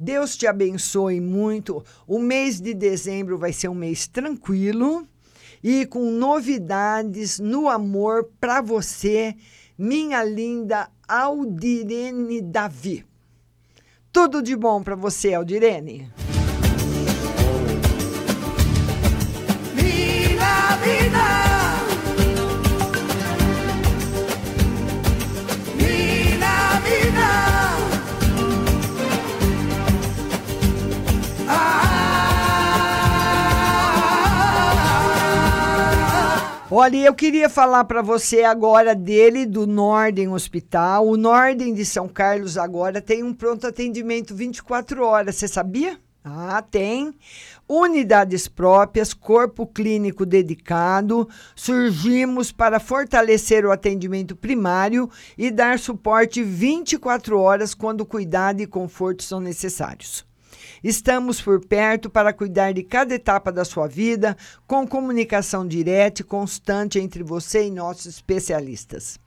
[0.00, 1.84] Deus te abençoe muito.
[2.06, 5.06] O mês de dezembro vai ser um mês tranquilo
[5.62, 9.36] e com novidades no amor para você,
[9.76, 13.04] minha linda Aldirene Davi.
[14.12, 16.10] Tudo de bom para você, Aldirene.
[36.76, 41.06] Olha, eu queria falar para você agora dele, do Norden Hospital.
[41.06, 45.96] O Norden de São Carlos agora tem um pronto atendimento 24 horas, você sabia?
[46.24, 47.14] Ah, tem.
[47.68, 51.28] Unidades próprias, corpo clínico dedicado.
[51.54, 55.08] Surgimos para fortalecer o atendimento primário
[55.38, 60.26] e dar suporte 24 horas quando cuidado e conforto são necessários.
[60.84, 66.24] Estamos por perto para cuidar de cada etapa da sua vida, com comunicação direta e
[66.24, 69.18] constante entre você e nossos especialistas.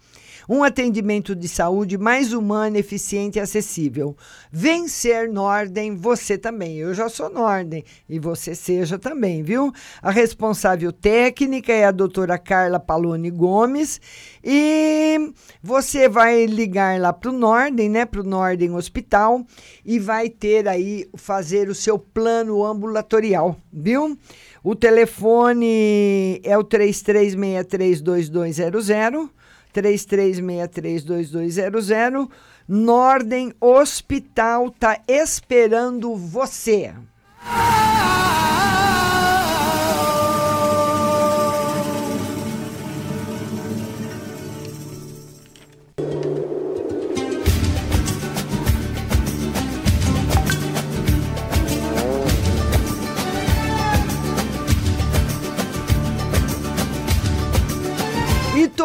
[0.49, 4.15] Um atendimento de saúde mais humano, eficiente e acessível.
[4.51, 6.77] Vencer Norden, você também.
[6.77, 9.73] Eu já sou Norden e você seja também, viu?
[10.01, 13.99] A responsável técnica é a doutora Carla Paloni Gomes
[14.43, 18.05] e você vai ligar lá para o Norden, né?
[18.05, 19.45] Para o Norden Hospital
[19.85, 24.17] e vai ter aí, fazer o seu plano ambulatorial, viu?
[24.63, 29.29] O telefone é o 33632200
[29.73, 32.29] 33632200.
[32.67, 36.93] Norden Hospital tá esperando você.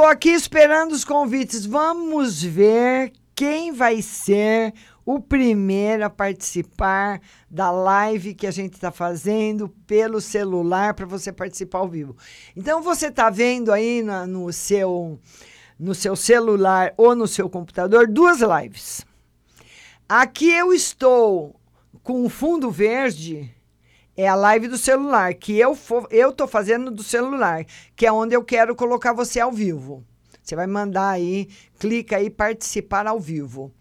[0.02, 1.64] Estou aqui esperando os convites.
[1.64, 4.74] Vamos ver quem vai ser
[5.06, 11.32] o primeiro a participar da live que a gente está fazendo pelo celular para você
[11.32, 12.16] participar ao vivo.
[12.56, 15.20] Então você está vendo aí na, no seu
[15.78, 19.06] no seu celular ou no seu computador duas lives.
[20.08, 21.54] Aqui eu estou
[22.02, 23.54] com o fundo verde
[24.16, 27.64] é a live do celular, que eu for, eu tô fazendo do celular,
[27.96, 30.04] que é onde eu quero colocar você ao vivo.
[30.42, 31.48] Você vai mandar aí,
[31.78, 33.72] clica aí participar ao vivo.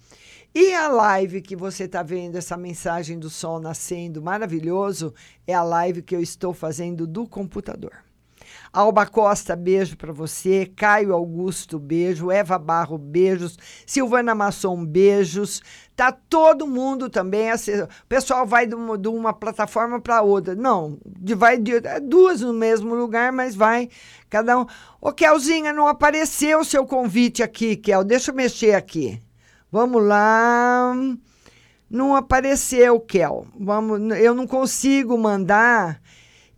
[0.53, 5.13] E a live que você está vendo, essa mensagem do sol nascendo maravilhoso,
[5.47, 8.03] é a live que eu estou fazendo do computador.
[8.73, 10.65] Alba Costa, beijo para você.
[10.75, 12.31] Caio Augusto, beijo.
[12.31, 13.57] Eva Barro, beijos.
[13.85, 15.61] Silvana Masson, beijos.
[16.01, 17.51] Tá todo mundo também.
[17.51, 20.55] Assim, o pessoal vai de uma, de uma plataforma para outra.
[20.55, 23.87] Não, de, vai de é duas no mesmo lugar, mas vai
[24.27, 24.65] cada um.
[24.99, 28.03] Ô, Kelzinha, não apareceu o seu convite aqui, Kel.
[28.03, 29.21] Deixa eu mexer aqui.
[29.71, 30.95] Vamos lá.
[31.87, 33.45] Não apareceu, Kel.
[33.59, 36.01] Vamos, eu não consigo mandar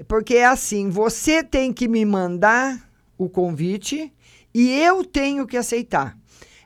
[0.08, 4.10] porque é assim, você tem que me mandar o convite
[4.54, 6.18] e eu tenho que aceitar.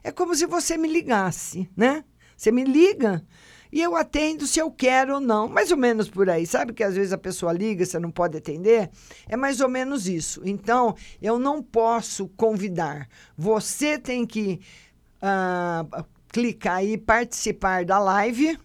[0.04, 2.04] É como se você me ligasse, né?
[2.38, 3.24] Você me liga
[3.72, 5.48] e eu atendo se eu quero ou não.
[5.48, 6.46] Mais ou menos por aí.
[6.46, 8.88] Sabe que às vezes a pessoa liga, você não pode atender?
[9.28, 10.40] É mais ou menos isso.
[10.44, 13.08] Então, eu não posso convidar.
[13.36, 14.60] Você tem que
[15.20, 18.56] uh, clicar e participar da live.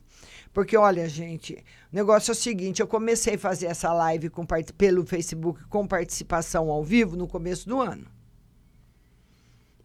[0.54, 1.56] Porque, olha, gente,
[1.91, 4.45] o negócio é o seguinte: eu comecei a fazer essa live com,
[4.78, 8.06] pelo Facebook com participação ao vivo no começo do ano.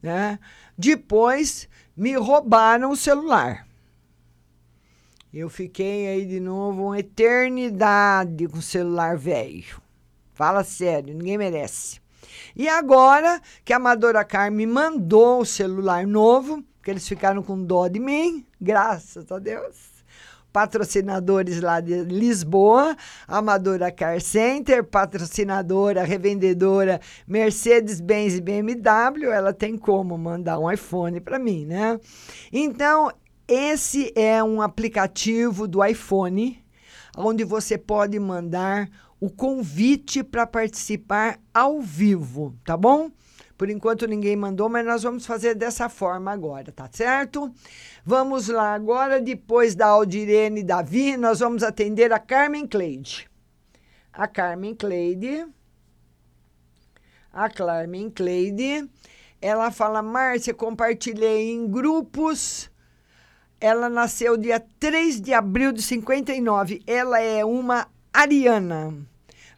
[0.02, 0.38] Né?
[0.76, 3.67] Depois me roubaram o celular.
[5.32, 9.78] Eu fiquei aí de novo uma eternidade com o celular velho.
[10.32, 12.00] Fala sério, ninguém merece.
[12.56, 17.88] E agora que a Amadora Carme mandou o celular novo, que eles ficaram com dó
[17.88, 19.76] de mim, graças a Deus.
[20.50, 30.16] Patrocinadores lá de Lisboa, Amadora Car Center, patrocinadora, revendedora Mercedes-Benz e BMW, ela tem como
[30.16, 32.00] mandar um iPhone para mim, né?
[32.50, 33.12] Então,
[33.49, 36.62] esse é um aplicativo do iPhone
[37.16, 38.88] onde você pode mandar
[39.20, 43.11] o convite para participar ao vivo, tá bom?
[43.57, 47.53] Por enquanto ninguém mandou, mas nós vamos fazer dessa forma agora, tá certo?
[48.05, 53.28] Vamos lá agora, depois da Aldirene e Davi, nós vamos atender a Carmen Cleide.
[54.12, 55.44] A Carmen Cleide.
[57.32, 58.88] A Carmen Cleide.
[59.42, 62.70] Ela fala, Márcia, compartilhei em grupos.
[63.61, 66.82] Ela nasceu dia 3 de abril de 59.
[66.86, 68.94] Ela é uma ariana.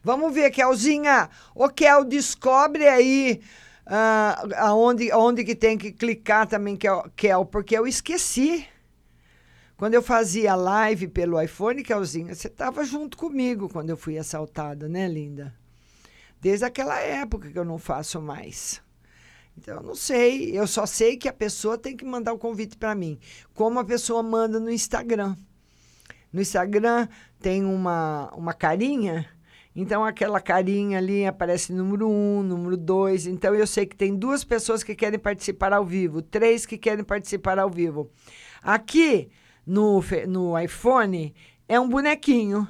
[0.03, 1.29] Vamos ver, Kelzinha.
[1.55, 3.43] O Kel, descobre aí
[3.87, 8.67] uh, aonde, aonde que tem que clicar também, Kel, Kel, porque eu esqueci.
[9.77, 14.89] Quando eu fazia live pelo iPhone, Kelzinha, você estava junto comigo quando eu fui assaltada,
[14.89, 15.55] né, linda?
[16.41, 18.81] Desde aquela época que eu não faço mais.
[19.61, 20.57] Então, eu não sei.
[20.57, 23.19] Eu só sei que a pessoa tem que mandar o convite para mim.
[23.55, 25.37] Como a pessoa manda no Instagram.
[26.33, 27.09] No Instagram
[27.41, 29.29] tem uma, uma carinha
[29.75, 33.27] então, aquela carinha ali aparece número um, número dois.
[33.27, 37.05] Então, eu sei que tem duas pessoas que querem participar ao vivo, três que querem
[37.05, 38.11] participar ao vivo.
[38.63, 39.31] Aqui
[39.65, 41.35] no, no iPhone
[41.69, 42.67] é um bonequinho.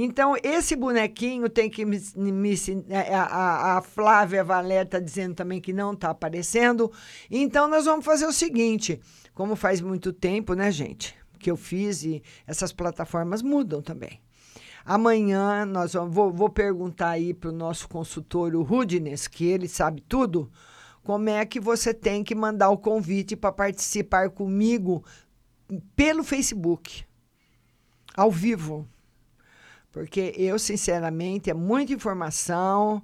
[0.00, 2.00] Então, esse bonequinho tem que me.
[2.14, 2.54] me
[2.88, 6.92] é, a, a Flávia Valéria está dizendo também que não está aparecendo.
[7.28, 9.00] Então, nós vamos fazer o seguinte:
[9.34, 11.16] como faz muito tempo, né, gente?
[11.40, 14.20] Que eu fiz e essas plataformas mudam também.
[14.84, 19.66] Amanhã nós vamos, vou, vou perguntar aí para o nosso consultor, o Rudines, que ele
[19.66, 20.48] sabe tudo,
[21.02, 25.04] como é que você tem que mandar o convite para participar comigo
[25.96, 27.04] pelo Facebook,
[28.16, 28.86] ao vivo.
[29.92, 33.02] Porque eu, sinceramente, é muita informação.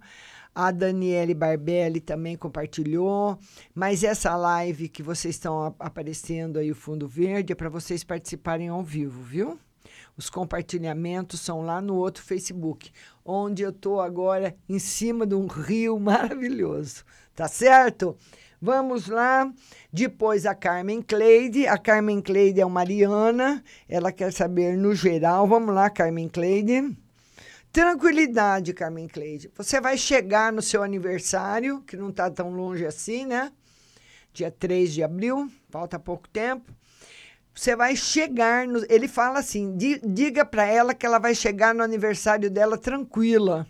[0.54, 3.38] A Daniele Barbelli também compartilhou.
[3.74, 8.68] Mas essa live que vocês estão aparecendo aí, o fundo verde, é para vocês participarem
[8.68, 9.58] ao vivo, viu?
[10.16, 12.92] Os compartilhamentos são lá no outro Facebook,
[13.24, 17.04] onde eu estou agora em cima de um rio maravilhoso.
[17.34, 18.16] Tá certo?
[18.62, 19.52] Vamos lá.
[19.94, 21.68] Depois a Carmen Cleide.
[21.68, 23.62] A Carmen Cleide é uma Mariana.
[23.88, 25.46] Ela quer saber no geral.
[25.46, 26.96] Vamos lá, Carmen Cleide.
[27.70, 29.52] Tranquilidade, Carmen Cleide.
[29.56, 33.52] Você vai chegar no seu aniversário, que não está tão longe assim, né?
[34.32, 36.72] Dia 3 de abril, falta pouco tempo.
[37.54, 38.66] Você vai chegar.
[38.66, 43.64] No, ele fala assim: diga para ela que ela vai chegar no aniversário dela tranquila,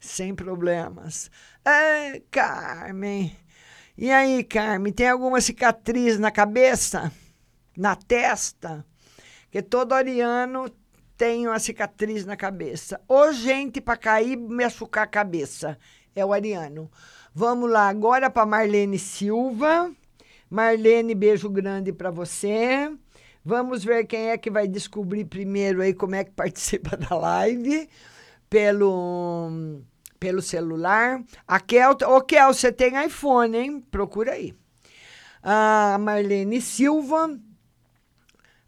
[0.00, 1.30] sem problemas.
[1.64, 3.36] É, Carmen.
[4.00, 7.10] E aí, Carmen, tem alguma cicatriz na cabeça?
[7.76, 8.86] Na testa?
[9.50, 10.70] Que todo ariano
[11.16, 13.00] tem uma cicatriz na cabeça.
[13.08, 15.76] Ou gente para cair machucar a cabeça.
[16.14, 16.88] É o ariano.
[17.34, 19.92] Vamos lá agora para Marlene Silva.
[20.48, 22.92] Marlene, beijo grande para você.
[23.44, 27.88] Vamos ver quem é que vai descobrir primeiro aí como é que participa da live
[28.48, 29.82] pelo
[30.18, 31.22] pelo celular.
[31.46, 33.80] A Kel, ô Kel, você tem iPhone, hein?
[33.80, 34.54] Procura aí.
[35.42, 37.38] A Marlene Silva,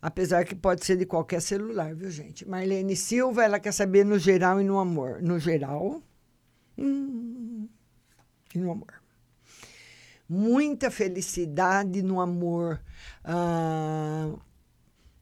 [0.01, 2.49] apesar que pode ser de qualquer celular, viu, gente?
[2.49, 5.21] Marlene Silva, ela quer saber no geral e no amor.
[5.21, 6.03] No geral
[6.79, 7.69] hum,
[8.55, 9.01] e no amor
[10.31, 12.81] muita felicidade no amor.
[13.25, 14.33] Ah,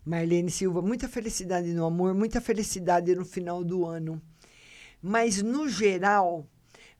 [0.04, 4.20] Marlene Silva, muita felicidade no amor, muita felicidade no final do ano.
[5.00, 6.46] Mas, no geral,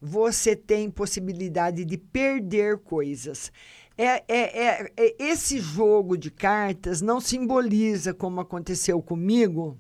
[0.01, 3.53] você tem possibilidade de perder coisas.
[3.97, 9.77] É, é, é, é, esse jogo de cartas não simboliza como aconteceu comigo,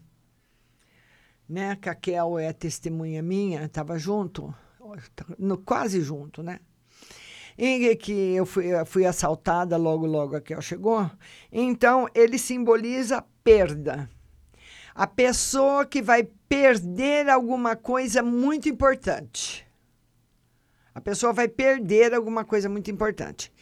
[1.48, 1.76] né?
[1.76, 4.52] Caquel é testemunha minha, estava junto,
[5.38, 6.58] no, quase junto, né?
[7.58, 11.10] em que eu fui, fui assaltada logo, logo a Kel chegou.
[11.50, 14.08] Então, ele simboliza perda.
[14.94, 19.66] A pessoa que vai perder alguma coisa muito importante.
[20.94, 23.52] A pessoa vai perder alguma coisa muito importante.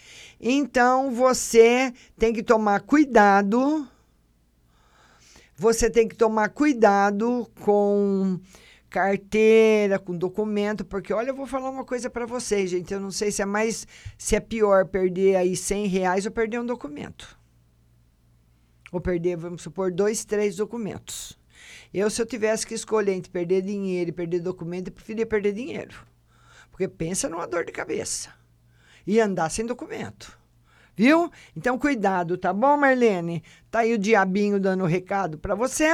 [0.41, 3.87] Então, você tem que tomar cuidado.
[5.57, 8.39] Você tem que tomar cuidado com
[8.89, 12.95] carteira, com documento, porque olha, eu vou falar uma coisa para vocês, gente.
[12.95, 16.61] Eu não sei se é mais, se é pior perder aí 100 reais ou perder
[16.61, 17.39] um documento.
[18.91, 21.39] Ou perder, vamos supor, dois, três documentos.
[21.93, 25.53] Eu, se eu tivesse que escolher entre perder dinheiro e perder documento, eu preferia perder
[25.53, 25.97] dinheiro.
[26.71, 28.31] Porque pensa numa dor de cabeça.
[29.07, 30.37] E andar sem documento.
[30.97, 31.31] Viu?
[31.55, 33.43] Então, cuidado, tá bom, Marlene?
[33.71, 35.87] Tá aí o diabinho dando recado para você.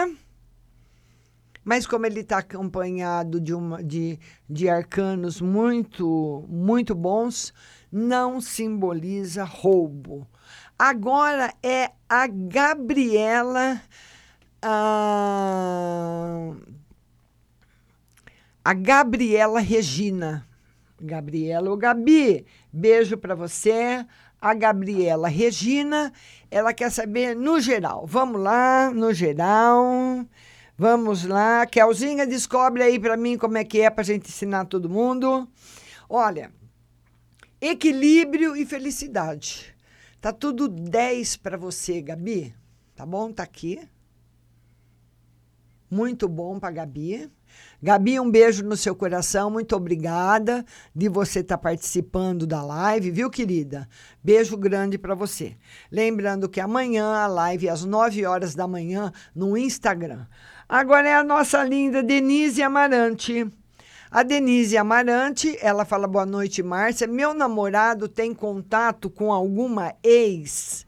[1.64, 4.18] Mas como ele está acompanhado de, uma, de,
[4.49, 7.53] de arcanos muito, muito bons,
[7.90, 10.26] não simboliza roubo.
[10.76, 13.80] Agora é a Gabriela.
[14.62, 16.54] A,
[18.64, 20.46] a Gabriela Regina.
[21.00, 24.06] Gabriela ou Gabi, beijo para você.
[24.40, 26.12] A Gabriela Regina,
[26.50, 28.06] ela quer saber no geral.
[28.06, 30.24] Vamos lá, no geral.
[30.78, 31.66] Vamos lá.
[31.66, 35.48] Kelzinha, descobre aí para mim como é que é para gente ensinar todo mundo.
[36.08, 36.52] Olha,
[37.60, 39.74] equilíbrio e felicidade.
[40.20, 42.54] Tá tudo 10 para você, Gabi.
[42.94, 43.32] Tá bom?
[43.32, 43.80] Tá aqui.
[45.93, 47.30] Muito bom para Gabi.
[47.82, 49.51] Gabi, um beijo no seu coração.
[49.51, 50.64] Muito obrigada
[50.97, 53.86] de você estar tá participando da live, viu, querida?
[54.24, 55.55] Beijo grande para você.
[55.90, 60.24] Lembrando que amanhã a live às 9 horas da manhã no Instagram.
[60.66, 63.47] Agora é a nossa linda Denise Amarante.
[64.11, 67.07] A Denise Amarante, ela fala boa noite, Márcia.
[67.07, 70.86] Meu namorado tem contato com alguma ex?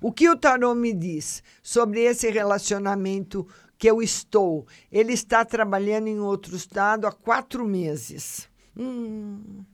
[0.00, 3.46] O que o tarô me diz sobre esse relacionamento
[3.78, 4.66] que eu estou?
[4.90, 8.48] Ele está trabalhando em outro estado há quatro meses.
[8.76, 9.64] Hum.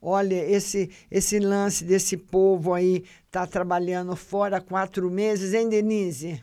[0.00, 6.42] Olha, esse, esse lance desse povo aí tá trabalhando fora há quatro meses, hein, Denise?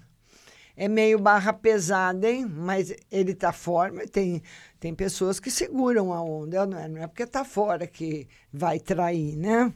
[0.76, 2.45] É meio barra pesada, hein?
[2.45, 4.43] Mas ele tá fora, tem,
[4.78, 8.78] tem pessoas que seguram a onda, não é, não é porque está fora que vai
[8.78, 9.74] trair, né?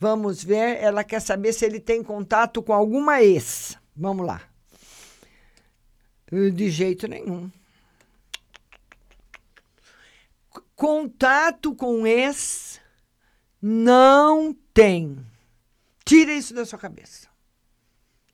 [0.00, 3.78] Vamos ver, ela quer saber se ele tem contato com alguma ex.
[3.96, 4.51] Vamos lá.
[6.32, 7.50] De jeito nenhum.
[10.74, 12.80] Contato com ex
[13.60, 15.24] não tem.
[16.06, 17.28] Tira isso da sua cabeça.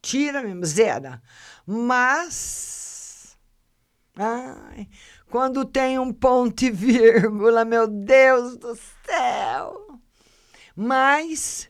[0.01, 1.21] Tira mesmo, zera.
[1.67, 3.37] Mas.
[4.15, 4.89] Ai,
[5.29, 10.01] quando tem um ponto e vírgula, meu Deus do céu!
[10.75, 11.69] Mas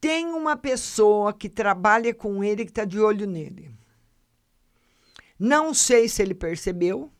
[0.00, 3.77] tem uma pessoa que trabalha com ele que está de olho nele.
[5.38, 7.10] Não sei se ele percebeu.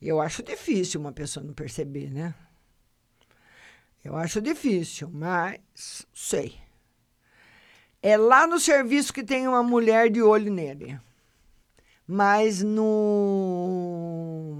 [0.00, 2.34] Eu acho difícil uma pessoa não perceber, né?
[4.04, 6.56] Eu acho difícil, mas sei.
[8.00, 11.00] É lá no serviço que tem uma mulher de olho nele
[12.10, 14.54] mas no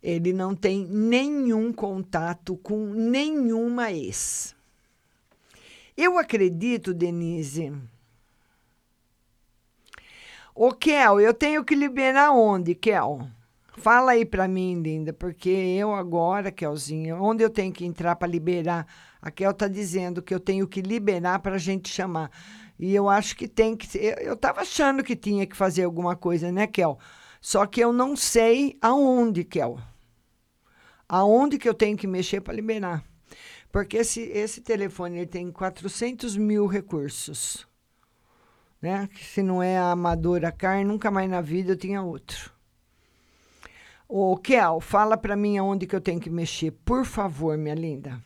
[0.00, 4.54] ele não tem nenhum contato com nenhuma ex.
[5.96, 7.72] Eu acredito, Denise.
[10.60, 13.28] Ô, Kel, eu tenho que liberar onde, Kel?
[13.76, 18.26] Fala aí para mim, linda, porque eu agora, Kelzinha, onde eu tenho que entrar para
[18.26, 18.84] liberar?
[19.22, 22.32] A Kel tá dizendo que eu tenho que liberar para a gente chamar.
[22.76, 23.86] E eu acho que tem que.
[24.20, 26.98] Eu estava achando que tinha que fazer alguma coisa, né, Kel?
[27.40, 29.78] Só que eu não sei aonde, Kel.
[31.08, 33.04] Aonde que eu tenho que mexer para liberar.
[33.70, 37.67] Porque esse, esse telefone ele tem 400 mil recursos.
[38.80, 39.08] Né?
[39.08, 42.52] Que se não é a amadora carne, nunca mais na vida eu tinha outro.
[44.08, 48.18] Ô, Kel, fala para mim aonde que eu tenho que mexer, por favor, minha linda.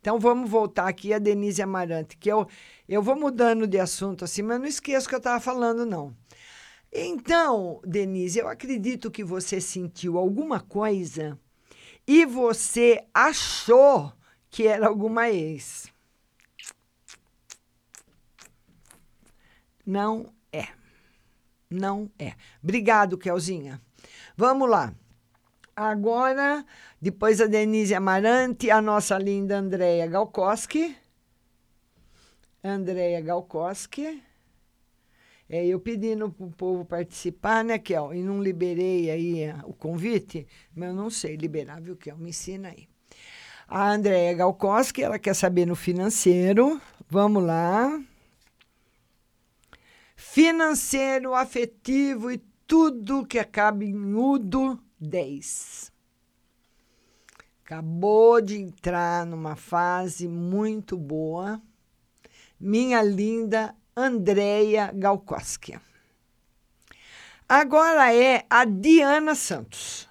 [0.00, 2.48] Então vamos voltar aqui a Denise Amarante, que eu,
[2.88, 6.12] eu vou mudando de assunto assim, mas não esqueço que eu estava falando, não.
[6.92, 11.38] Então, Denise, eu acredito que você sentiu alguma coisa
[12.04, 14.12] e você achou
[14.50, 15.91] que era alguma ex.
[19.84, 20.68] Não é.
[21.70, 22.34] Não é.
[22.62, 23.80] Obrigado, Kelzinha.
[24.36, 24.94] Vamos lá.
[25.74, 26.64] Agora,
[27.00, 30.96] depois a Denise Amarante, a nossa linda Andréia Galkoski.
[32.62, 34.22] Andréia Galkoski.
[35.48, 38.14] É, eu pedindo para o povo participar, né, Kel?
[38.14, 42.16] E não liberei aí o convite, mas eu não sei liberar, viu, Kel?
[42.16, 42.88] Me ensina aí.
[43.66, 46.80] A Andréia Galkoski, ela quer saber no financeiro.
[47.08, 48.00] Vamos lá.
[50.32, 55.92] Financeiro, afetivo e tudo que acaba em udo 10.
[57.62, 61.60] Acabou de entrar numa fase muito boa.
[62.58, 65.78] Minha linda Andréia Galkoski.
[67.46, 70.08] Agora é a Diana Santos.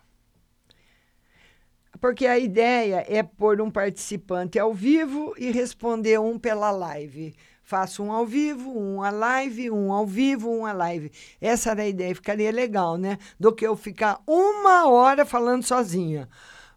[2.00, 7.36] porque a ideia é pôr um participante ao vivo e responder um pela live.
[7.72, 11.10] Faço um ao vivo, um a live, um ao vivo, um a live.
[11.40, 13.18] Essa era a ideia, ficaria legal, né?
[13.40, 16.28] Do que eu ficar uma hora falando sozinha.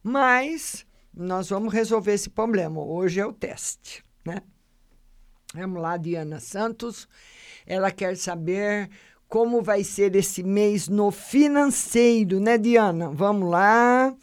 [0.04, 2.80] Mas nós vamos resolver esse problema.
[2.80, 4.40] Hoje é o teste, né?
[5.52, 7.08] Vamos lá, Diana Santos.
[7.66, 8.88] Ela quer saber
[9.26, 13.10] como vai ser esse mês no financeiro, né, Diana?
[13.10, 14.14] Vamos lá.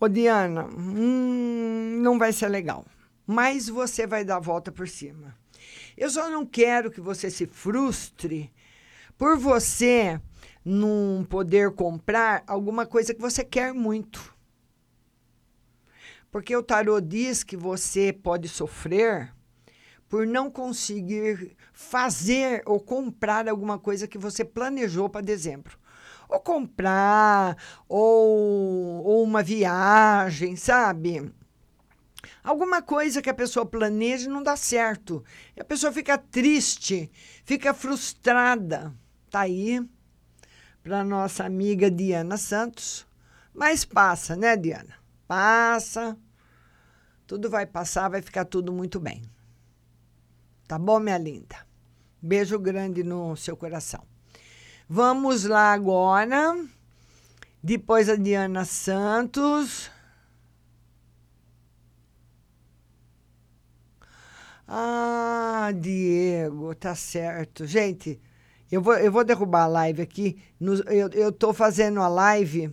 [0.00, 2.86] Ô, Diana, hum, não vai ser legal,
[3.30, 5.36] mas você vai dar a volta por cima.
[5.96, 8.52] Eu só não quero que você se frustre
[9.16, 10.20] por você
[10.64, 14.34] não poder comprar alguma coisa que você quer muito.
[16.28, 19.32] Porque o tarô diz que você pode sofrer
[20.08, 25.78] por não conseguir fazer ou comprar alguma coisa que você planejou para dezembro
[26.28, 27.56] ou comprar,
[27.88, 31.32] ou, ou uma viagem, sabe?
[32.42, 35.22] Alguma coisa que a pessoa planeja não dá certo.
[35.56, 37.10] E a pessoa fica triste,
[37.44, 38.94] fica frustrada.
[39.30, 39.86] Tá aí
[40.82, 43.06] para nossa amiga Diana Santos.
[43.54, 44.94] Mas passa, né, Diana?
[45.26, 46.16] Passa.
[47.26, 49.22] Tudo vai passar, vai ficar tudo muito bem.
[50.66, 51.56] Tá bom, minha linda?
[52.22, 54.04] Beijo grande no seu coração.
[54.88, 56.56] Vamos lá agora.
[57.62, 59.90] Depois a Diana Santos.
[64.72, 67.66] Ah, Diego, tá certo.
[67.66, 68.20] Gente,
[68.70, 70.40] eu vou, eu vou derrubar a live aqui.
[70.60, 72.66] No, eu, eu tô fazendo a live.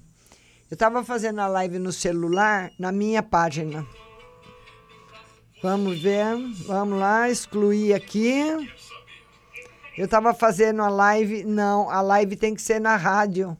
[0.69, 3.83] Eu estava fazendo a live no celular, na minha página.
[5.63, 6.37] Vamos ver.
[6.67, 8.43] Vamos lá, excluir aqui.
[9.97, 11.43] Eu estava fazendo a live.
[11.45, 13.57] Não, a live tem que ser na rádio.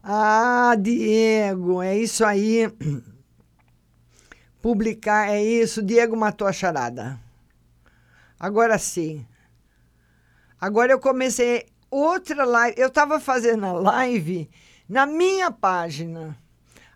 [0.00, 2.72] Ah, Diego, é isso aí.
[4.62, 5.82] Publicar, é isso.
[5.82, 7.18] Diego matou a charada.
[8.40, 9.26] Agora sim.
[10.58, 12.80] Agora eu comecei outra live.
[12.80, 14.48] Eu estava fazendo a live
[14.88, 16.34] na minha página.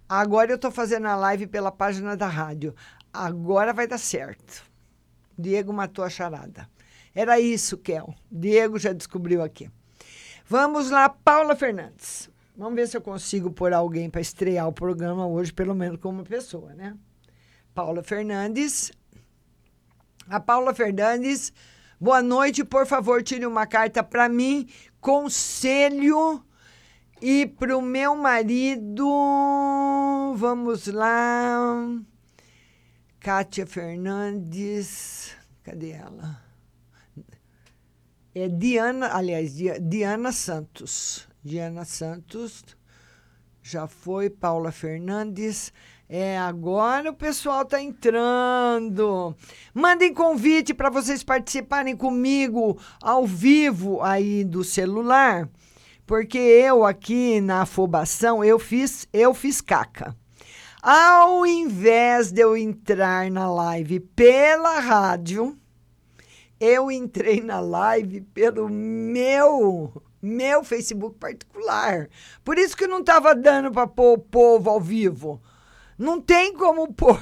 [0.08, 2.74] Agora eu estou fazendo a live pela página da rádio.
[3.12, 4.64] Agora vai dar certo.
[5.38, 6.66] Diego matou a charada.
[7.14, 8.14] Era isso, Kel.
[8.32, 9.70] Diego já descobriu aqui.
[10.48, 12.30] Vamos lá, Paula Fernandes.
[12.56, 16.24] Vamos ver se eu consigo pôr alguém para estrear o programa hoje, pelo menos como
[16.24, 16.96] pessoa, né?
[17.74, 18.92] Paula Fernandes.
[20.28, 21.52] A Paula Fernandes.
[22.00, 24.66] Boa noite, por favor, tire uma carta para mim.
[25.00, 26.44] Conselho
[27.20, 29.06] e para o meu marido.
[30.36, 31.86] Vamos lá.
[33.20, 35.36] Kátia Fernandes.
[35.62, 36.42] Cadê ela?
[38.34, 41.28] É Diana, aliás, Diana Santos.
[41.42, 42.64] Diana Santos.
[43.62, 45.72] Já foi, Paula Fernandes.
[46.08, 49.34] É, agora o pessoal está entrando.
[49.72, 55.48] Mandem convite para vocês participarem comigo ao vivo aí do celular,
[56.06, 60.14] porque eu aqui na afobação eu fiz, eu fiz caca.
[60.82, 65.56] Ao invés de eu entrar na live pela rádio,
[66.60, 72.08] eu entrei na live pelo meu meu Facebook particular.
[72.42, 75.40] Por isso que não estava dando para pôr o povo ao vivo.
[75.98, 77.18] Não tem como pôr.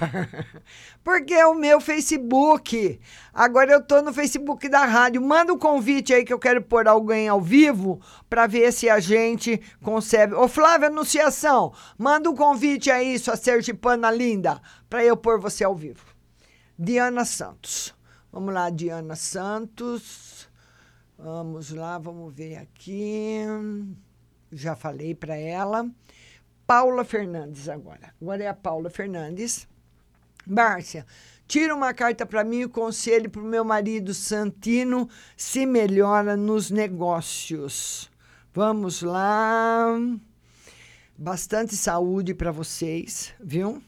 [1.04, 3.00] Porque é o meu Facebook.
[3.32, 5.20] Agora eu estou no Facebook da rádio.
[5.20, 8.00] Manda um convite aí que eu quero pôr alguém ao vivo
[8.30, 10.34] para ver se a gente consegue.
[10.34, 15.74] Ô, Flávia Anunciação, manda um convite aí, sua sergipana linda, para eu pôr você ao
[15.74, 16.06] vivo.
[16.78, 17.94] Diana Santos.
[18.32, 20.48] Vamos lá, Diana Santos.
[21.18, 23.44] Vamos lá, vamos ver aqui.
[24.50, 25.88] Já falei para ela.
[26.72, 28.14] Paula Fernandes agora.
[28.18, 29.68] Agora é a Paula Fernandes.
[30.46, 31.04] Márcia,
[31.46, 35.06] tira uma carta para mim e conselho para o meu marido Santino
[35.36, 38.10] se melhora nos negócios.
[38.54, 39.86] Vamos lá.
[41.14, 43.82] Bastante saúde para vocês, viu?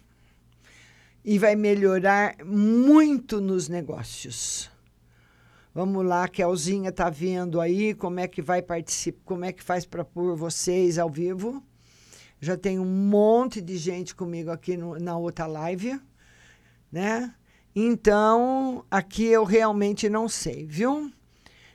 [1.25, 4.71] e vai melhorar muito nos negócios.
[5.75, 9.87] Vamos lá, Kelzinha tá vendo aí como é que vai participar, como é que faz
[9.87, 11.65] para pôr vocês ao vivo.
[12.45, 15.99] Já tem um monte de gente comigo aqui no, na outra live,
[16.93, 17.35] né?
[17.75, 21.11] Então, aqui eu realmente não sei, viu?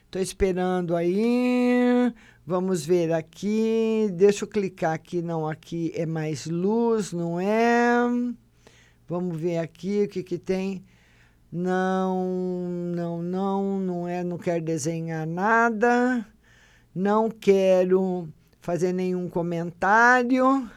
[0.08, 2.14] Tô esperando aí.
[2.46, 4.08] Vamos ver aqui.
[4.12, 5.20] Deixa eu clicar aqui.
[5.20, 8.02] Não, aqui é mais luz, não é?
[9.08, 10.84] Vamos ver aqui o que, que tem.
[11.50, 16.24] Não, não, não, não é, não quero desenhar nada.
[16.94, 18.28] Não quero
[18.70, 20.70] fazer nenhum comentário.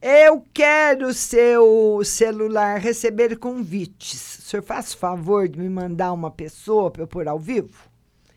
[0.00, 4.38] Eu quero seu celular receber convites.
[4.38, 7.88] O senhor faz favor de me mandar uma pessoa para eu pôr ao vivo?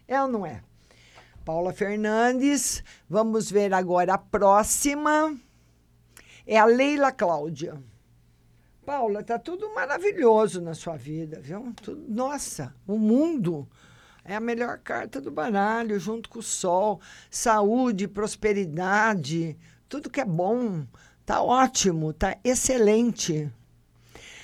[0.07, 0.61] É ou não é?
[1.43, 2.83] Paula Fernandes.
[3.09, 5.35] Vamos ver agora a próxima.
[6.45, 7.81] É a Leila Cláudia.
[8.85, 11.73] Paula, tá tudo maravilhoso na sua vida, viu?
[11.81, 13.67] Tudo, nossa, o mundo
[14.25, 16.99] é a melhor carta do baralho, junto com o sol.
[17.29, 19.55] Saúde, prosperidade,
[19.87, 20.83] tudo que é bom.
[21.23, 23.51] Tá ótimo, tá excelente.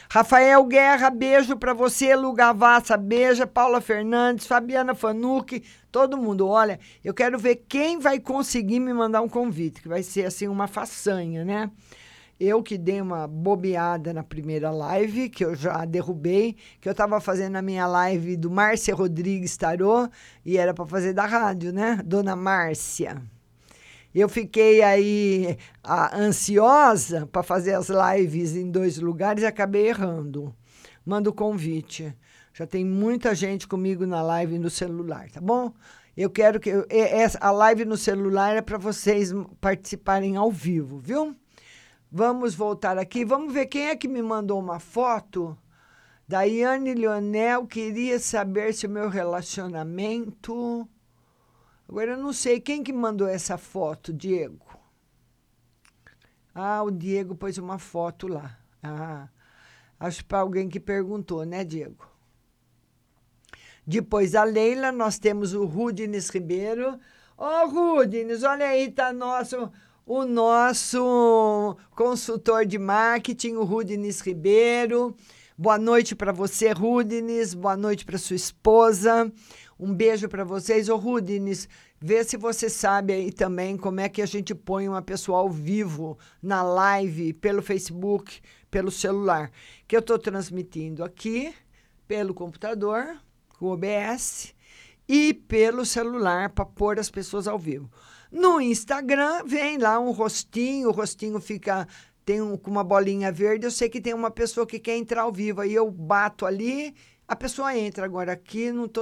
[0.09, 2.15] Rafael Guerra, beijo para você.
[2.15, 3.47] Lu Gavassa, beija.
[3.47, 6.47] Paula Fernandes, Fabiana Fanucci, todo mundo.
[6.47, 10.47] Olha, eu quero ver quem vai conseguir me mandar um convite, que vai ser assim
[10.47, 11.71] uma façanha, né?
[12.44, 17.22] Eu que dei uma bobeada na primeira live, que eu já derrubei, que eu estava
[17.22, 20.10] fazendo a minha live do Márcia Rodrigues Tarô,
[20.44, 22.00] e era para fazer da rádio, né?
[22.04, 23.22] Dona Márcia.
[24.14, 30.52] Eu fiquei aí a, ansiosa para fazer as lives em dois lugares e acabei errando.
[31.06, 32.12] Manda o convite.
[32.56, 35.72] Já tem muita gente comigo na live no celular, tá bom?
[36.18, 36.72] Eu quero que.
[36.72, 36.88] Eu,
[37.39, 41.36] a live no celular é para vocês participarem ao vivo, viu?
[42.12, 43.24] Vamos voltar aqui.
[43.24, 45.57] Vamos ver quem é que me mandou uma foto.
[46.28, 50.86] Daiane Leonel queria saber se o meu relacionamento.
[51.88, 54.66] Agora eu não sei quem que mandou essa foto, Diego.
[56.53, 58.57] Ah, o Diego pôs uma foto lá.
[58.84, 59.30] Ah,
[59.97, 62.05] acho para alguém que perguntou, né, Diego?
[63.88, 66.99] Depois da Leila, nós temos o Rudines Ribeiro.
[67.38, 69.72] Ô, oh, Rudines, olha aí, tá nosso
[70.06, 75.16] o nosso consultor de marketing, o Rudines Ribeiro.
[75.58, 77.54] Boa noite para você, Rudines.
[77.54, 79.32] Boa noite para sua esposa.
[79.80, 80.89] Um beijo para vocês.
[80.89, 85.02] Ô, Rudines, vê se você sabe aí também como é que a gente põe uma
[85.02, 89.52] pessoa ao vivo na live, pelo Facebook, pelo celular.
[89.88, 91.54] Que eu estou transmitindo aqui
[92.08, 93.18] pelo computador,
[93.58, 94.54] com o OBS,
[95.08, 97.89] e pelo celular para pôr as pessoas ao vivo.
[98.32, 101.88] No Instagram, vem lá um rostinho, o rostinho fica
[102.25, 103.65] tem um, com uma bolinha verde.
[103.65, 106.95] Eu sei que tem uma pessoa que quer entrar ao vivo, aí eu bato ali,
[107.27, 108.05] a pessoa entra.
[108.05, 109.01] Agora aqui não, tô,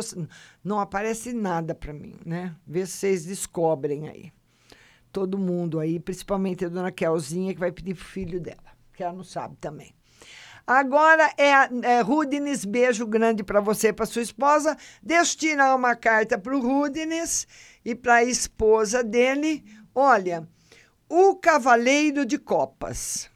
[0.64, 2.56] não aparece nada para mim, né?
[2.66, 4.32] Vê se vocês descobrem aí.
[5.12, 8.58] Todo mundo aí, principalmente a dona Kelzinha, que vai pedir pro filho dela,
[8.94, 9.94] que ela não sabe também.
[10.66, 11.50] Agora é,
[11.82, 14.78] é Rudines, beijo grande para você e para sua esposa.
[15.02, 17.48] Destina uma carta para o Rudines
[17.84, 19.64] e para a esposa dele.
[19.94, 20.48] Olha,
[21.08, 23.30] o Cavaleiro de Copas.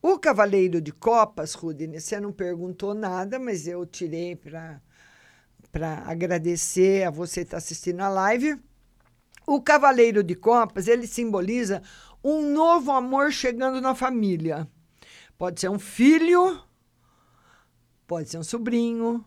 [0.00, 4.80] O Cavaleiro de Copas, Rudines, você não perguntou nada, mas eu tirei para
[6.06, 8.58] agradecer a você estar tá assistindo a live.
[9.46, 11.82] O Cavaleiro de Copas, ele simboliza
[12.22, 14.68] um novo amor chegando na família.
[15.36, 16.62] Pode ser um filho,
[18.06, 19.24] pode ser um sobrinho.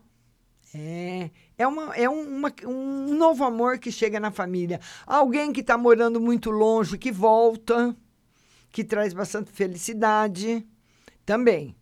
[0.73, 4.79] É, é, uma, é uma, um novo amor que chega na família.
[5.05, 7.95] Alguém que está morando muito longe, que volta,
[8.71, 10.65] que traz bastante felicidade.
[11.25, 11.75] Também.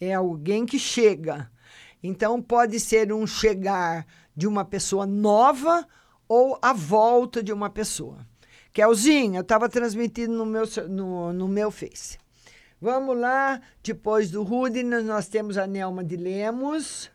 [0.00, 1.50] É alguém que chega.
[2.02, 4.04] Então, pode ser um chegar
[4.34, 5.86] de uma pessoa nova
[6.26, 8.26] ou a volta de uma pessoa.
[8.72, 12.18] Kelzinha, eu estava transmitindo no meu, no, no meu Face.
[12.80, 17.11] Vamos lá, depois do Rudines, nós temos a Nelma de Lemos.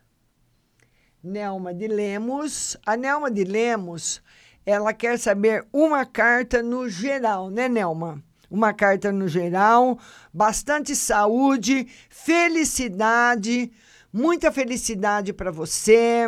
[1.23, 2.77] Nelma de Lemos.
[2.85, 4.21] A Nelma de Lemos,
[4.65, 8.23] ela quer saber uma carta no geral, né, Nelma?
[8.49, 9.99] Uma carta no geral,
[10.33, 13.71] bastante saúde, felicidade,
[14.13, 16.25] muita felicidade para você,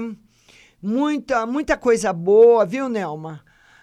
[0.82, 3.42] muita, muita coisa boa, viu, Nelma?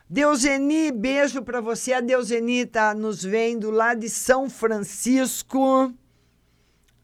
[0.09, 1.93] Deuseni, beijo para você.
[1.93, 5.93] A Deuseni está nos vendo lá de São Francisco.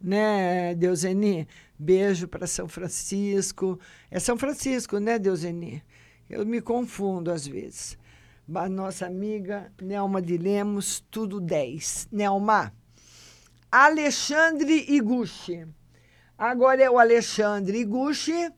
[0.00, 1.48] Né, Deuseni?
[1.78, 3.78] Beijo para São Francisco.
[4.10, 5.82] É São Francisco, né, Deuseni?
[6.28, 7.98] Eu me confundo às vezes.
[8.54, 12.08] A nossa amiga Nelma de Lemos, tudo 10.
[12.12, 12.72] Nelma.
[13.70, 15.66] Alexandre Iguchi.
[16.36, 18.50] Agora é o Alexandre Iguchi.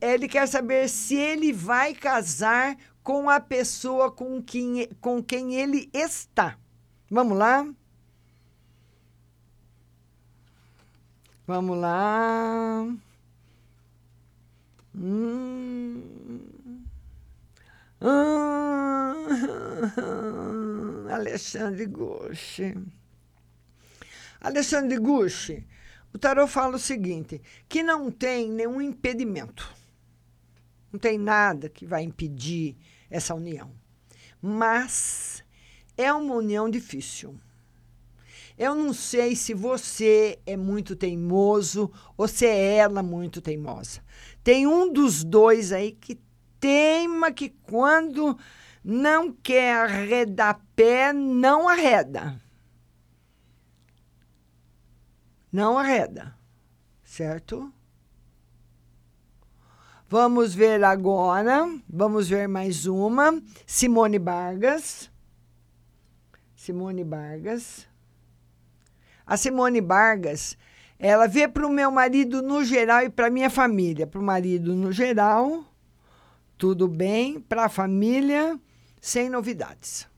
[0.00, 5.90] Ele quer saber se ele vai casar com a pessoa com quem, com quem ele
[5.92, 6.58] está.
[7.10, 7.66] Vamos lá?
[11.50, 12.86] Vamos lá.
[14.94, 16.00] Hum.
[18.00, 19.26] Hum.
[21.10, 22.72] Alexandre Gucci.
[24.40, 25.66] Alexandre Gucci,
[26.14, 29.74] o tarot fala o seguinte: que não tem nenhum impedimento.
[30.92, 32.76] Não tem nada que vai impedir
[33.10, 33.72] essa união.
[34.40, 35.42] Mas
[35.96, 37.36] é uma união difícil.
[38.60, 44.02] Eu não sei se você é muito teimoso ou se é ela muito teimosa.
[44.44, 46.20] Tem um dos dois aí que
[46.60, 48.36] teima que quando
[48.84, 52.38] não quer arredar pé, não arreda.
[55.50, 56.36] Não arreda.
[57.02, 57.72] Certo?
[60.06, 61.66] Vamos ver agora.
[61.88, 63.42] Vamos ver mais uma.
[63.66, 65.10] Simone Vargas.
[66.54, 67.88] Simone Vargas.
[69.30, 70.58] A Simone Vargas,
[70.98, 74.04] ela vê para o meu marido no geral e para minha família.
[74.04, 75.64] Para o marido no geral,
[76.58, 77.38] tudo bem.
[77.38, 78.58] Para a família,
[79.00, 80.08] sem novidades.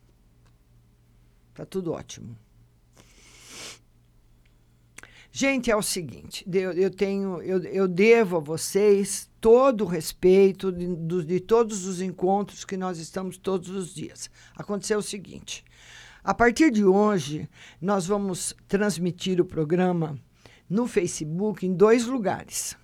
[1.52, 2.34] Tá tudo ótimo.
[5.30, 10.72] Gente, é o seguinte, eu, eu tenho, eu, eu devo a vocês todo o respeito
[10.72, 14.30] de, de todos os encontros que nós estamos todos os dias.
[14.56, 15.62] Aconteceu o seguinte:
[16.24, 17.48] a partir de hoje,
[17.80, 20.18] nós vamos transmitir o programa
[20.68, 22.76] no Facebook em dois lugares.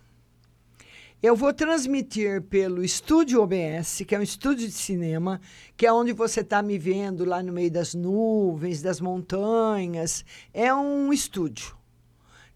[1.22, 5.40] Eu vou transmitir pelo Estúdio OBS, que é um estúdio de cinema,
[5.76, 10.24] que é onde você está me vendo lá no meio das nuvens, das montanhas.
[10.54, 11.76] É um estúdio.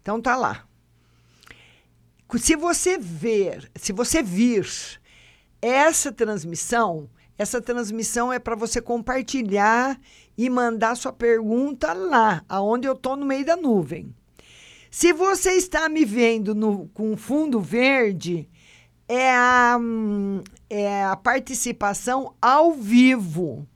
[0.01, 0.65] Então tá lá.
[2.37, 4.65] Se você ver, se você vir
[5.61, 9.99] essa transmissão, essa transmissão é para você compartilhar
[10.37, 14.13] e mandar sua pergunta lá, aonde eu estou no meio da nuvem.
[14.89, 18.47] Se você está me vendo no, com fundo verde,
[19.07, 19.79] é a,
[20.69, 23.67] é a participação ao vivo.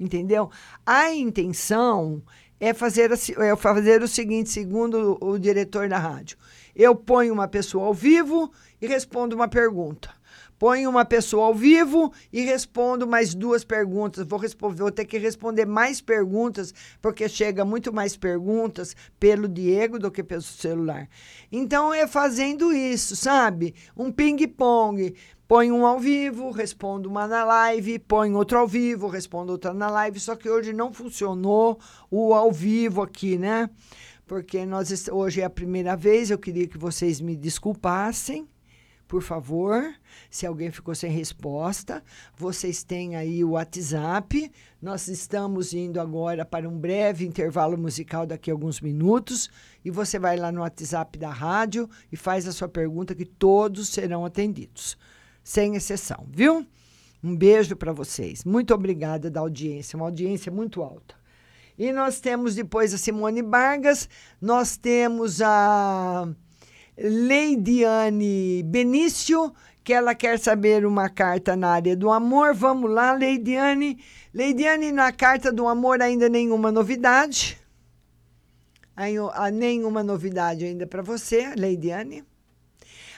[0.00, 0.50] Entendeu?
[0.86, 2.22] A intenção
[2.60, 6.38] é fazer, é fazer o seguinte, segundo o, o diretor da rádio.
[6.74, 10.17] Eu ponho uma pessoa ao vivo e respondo uma pergunta.
[10.58, 14.26] Ponho uma pessoa ao vivo e respondo mais duas perguntas.
[14.26, 20.00] Vou, responder, vou ter que responder mais perguntas, porque chega muito mais perguntas pelo Diego
[20.00, 21.08] do que pelo celular.
[21.52, 23.74] Então é fazendo isso, sabe?
[23.96, 25.14] Um ping-pong.
[25.46, 29.88] Põe um ao vivo, respondo uma na live, põe outro ao vivo, respondo outra na
[29.88, 30.20] live.
[30.20, 31.78] Só que hoje não funcionou
[32.10, 33.70] o ao vivo aqui, né?
[34.26, 38.46] Porque nós hoje é a primeira vez, eu queria que vocês me desculpassem
[39.08, 39.94] por favor,
[40.30, 42.04] se alguém ficou sem resposta,
[42.36, 44.52] vocês têm aí o WhatsApp.
[44.82, 49.50] Nós estamos indo agora para um breve intervalo musical daqui a alguns minutos
[49.82, 53.88] e você vai lá no WhatsApp da rádio e faz a sua pergunta que todos
[53.88, 54.98] serão atendidos,
[55.42, 56.66] sem exceção, viu?
[57.24, 58.44] Um beijo para vocês.
[58.44, 61.14] Muito obrigada da audiência, uma audiência muito alta.
[61.78, 64.06] E nós temos depois a Simone Vargas,
[64.38, 66.28] nós temos a
[67.00, 72.54] Leidiane Benício, que ela quer saber uma carta na área do amor.
[72.54, 74.02] Vamos lá, Leidiane.
[74.34, 77.56] Leidiane, na carta do amor ainda nenhuma novidade.
[79.52, 82.24] Nenhuma novidade ainda para você, Leidiane.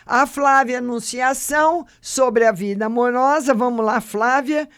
[0.04, 3.54] A Flávia Anunciação sobre a vida amorosa.
[3.54, 4.68] Vamos lá, Flávia.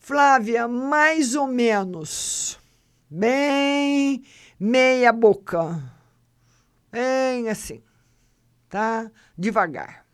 [0.00, 2.58] Flávia, mais ou menos.
[3.08, 4.24] Bem
[4.58, 5.80] meia boca.
[6.90, 7.87] Bem assim
[8.68, 9.10] tá?
[9.36, 10.04] Devagar.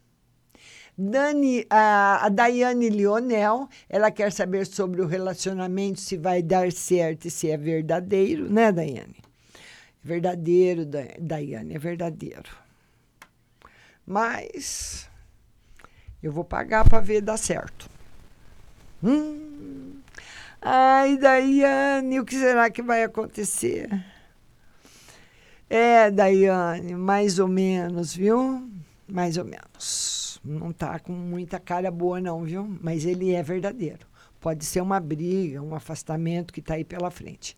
[0.96, 7.26] Dani, a, a Daiane Lionel, ela quer saber sobre o relacionamento, se vai dar certo
[7.26, 9.16] e se é verdadeiro, né, Daiane?
[10.02, 10.86] Verdadeiro,
[11.18, 12.50] Daiane, é verdadeiro.
[14.06, 15.08] Mas
[16.22, 17.88] eu vou pagar para ver dar certo.
[19.02, 20.00] Hum.
[20.60, 23.90] Ai, Daiane, o que será que vai acontecer?
[25.76, 28.62] É, Daiane, mais ou menos, viu?
[29.08, 30.40] Mais ou menos.
[30.44, 32.78] Não tá com muita cara boa, não, viu?
[32.80, 34.06] Mas ele é verdadeiro.
[34.40, 37.56] Pode ser uma briga, um afastamento que está aí pela frente.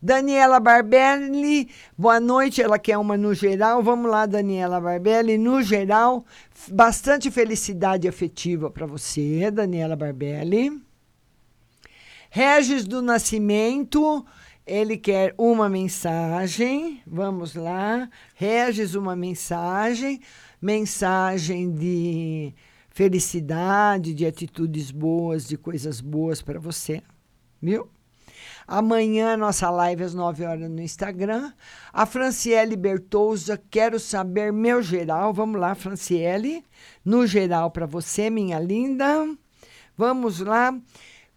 [0.00, 2.62] Daniela Barbelli, boa noite.
[2.62, 3.82] Ela quer uma no geral.
[3.82, 5.36] Vamos lá, Daniela Barbelli.
[5.36, 6.24] No geral,
[6.68, 10.70] bastante felicidade afetiva para você, Daniela Barbelli.
[12.30, 14.24] Regis do Nascimento,
[14.66, 17.00] ele quer uma mensagem.
[17.06, 18.10] Vamos lá.
[18.34, 20.20] Regis, uma mensagem.
[20.60, 22.52] Mensagem de
[22.90, 27.00] felicidade, de atitudes boas, de coisas boas para você.
[27.62, 27.88] Viu?
[28.66, 31.52] Amanhã, nossa live às 9 horas no Instagram.
[31.92, 35.32] A Franciele Bertouza, quero saber meu geral.
[35.32, 36.64] Vamos lá, Franciele.
[37.04, 39.28] No geral para você, minha linda.
[39.96, 40.76] Vamos lá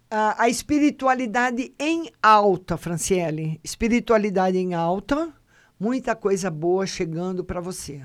[0.10, 3.60] a, a espiritualidade em alta, Franciele.
[3.64, 5.32] Espiritualidade em alta,
[5.80, 8.02] muita coisa boa chegando para você.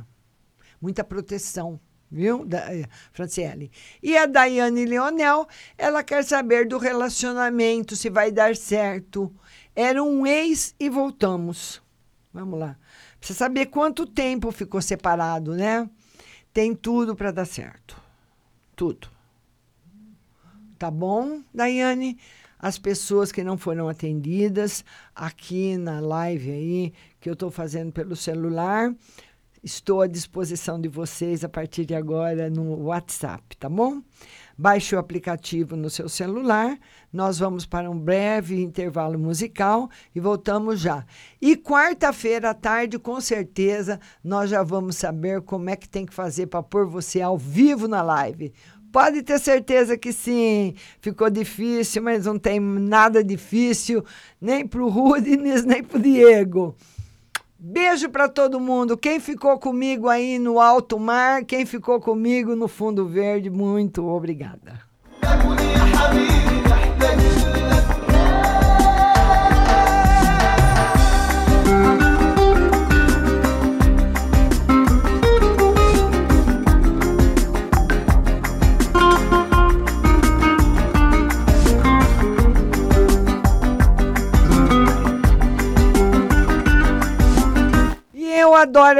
[0.80, 1.80] Muita proteção,
[2.10, 3.70] viu, da, eh, Franciele?
[4.02, 5.46] E a Daiane Leonel,
[5.78, 9.34] ela quer saber do relacionamento, se vai dar certo.
[9.74, 11.82] Era um ex e voltamos.
[12.32, 12.76] Vamos lá.
[13.18, 15.88] Precisa saber quanto tempo ficou separado, né?
[16.52, 18.00] Tem tudo para dar certo.
[18.76, 19.13] Tudo.
[20.84, 22.18] Tá bom, Daiane?
[22.58, 28.14] As pessoas que não foram atendidas aqui na live aí, que eu estou fazendo pelo
[28.14, 28.94] celular,
[29.62, 34.02] estou à disposição de vocês a partir de agora no WhatsApp, tá bom?
[34.56, 36.78] Baixe o aplicativo no seu celular.
[37.12, 41.04] Nós vamos para um breve intervalo musical e voltamos já.
[41.40, 46.14] E quarta-feira à tarde, com certeza, nós já vamos saber como é que tem que
[46.14, 48.52] fazer para pôr você ao vivo na live.
[48.94, 50.76] Pode ter certeza que sim.
[51.00, 54.04] Ficou difícil, mas não tem nada difícil,
[54.40, 56.76] nem para o Rudines, nem para o Diego.
[57.58, 58.96] Beijo para todo mundo.
[58.96, 64.78] Quem ficou comigo aí no alto mar, quem ficou comigo no fundo verde, muito obrigada.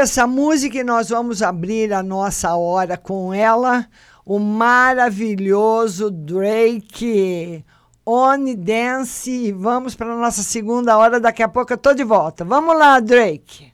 [0.01, 3.87] Essa música e nós vamos abrir a nossa hora com ela,
[4.25, 7.65] o maravilhoso Drake.
[8.07, 11.19] On Dance e vamos para a nossa segunda hora.
[11.19, 12.45] Daqui a pouco eu tô de volta.
[12.45, 13.74] Vamos lá, Drake.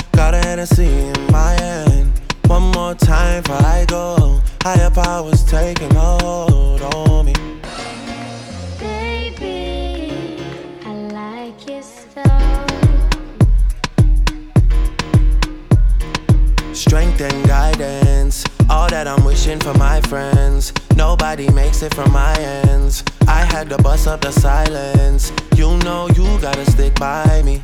[0.21, 2.11] Got a Hennessy in my hand.
[2.45, 4.39] One more time before I go.
[4.61, 7.33] Higher powers taking a hold on me.
[8.77, 10.37] Baby,
[10.85, 12.67] I like your style.
[16.71, 20.71] Strength and guidance, all that I'm wishing for my friends.
[20.95, 23.03] Nobody makes it from my ends.
[23.27, 25.31] I had to bust up the silence.
[25.55, 27.63] You know you gotta stick by me.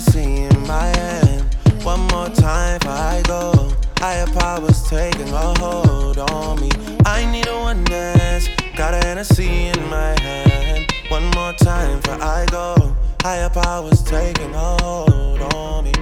[0.00, 1.84] Got a Hennessy in my hand.
[1.84, 3.70] One more time before I go.
[3.98, 6.70] Higher powers taking a hold on me.
[7.04, 8.48] I need a one dance.
[8.76, 10.90] Got a Hennessy in my hand.
[11.10, 12.96] One more time before I go.
[13.20, 15.92] Higher powers taking a hold on me.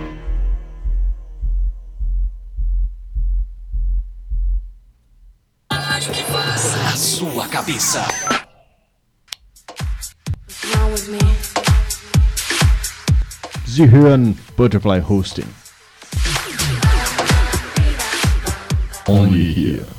[5.73, 8.07] Rádio que faz a sua cabeça.
[10.47, 11.58] what's wrong with me?
[13.79, 15.47] Sie hören Butterfly Hosting.
[19.07, 19.98] Only here.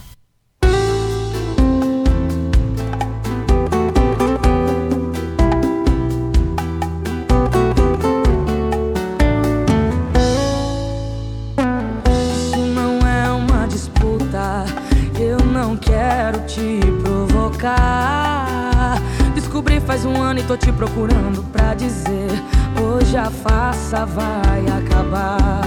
[24.06, 25.62] vai acabar.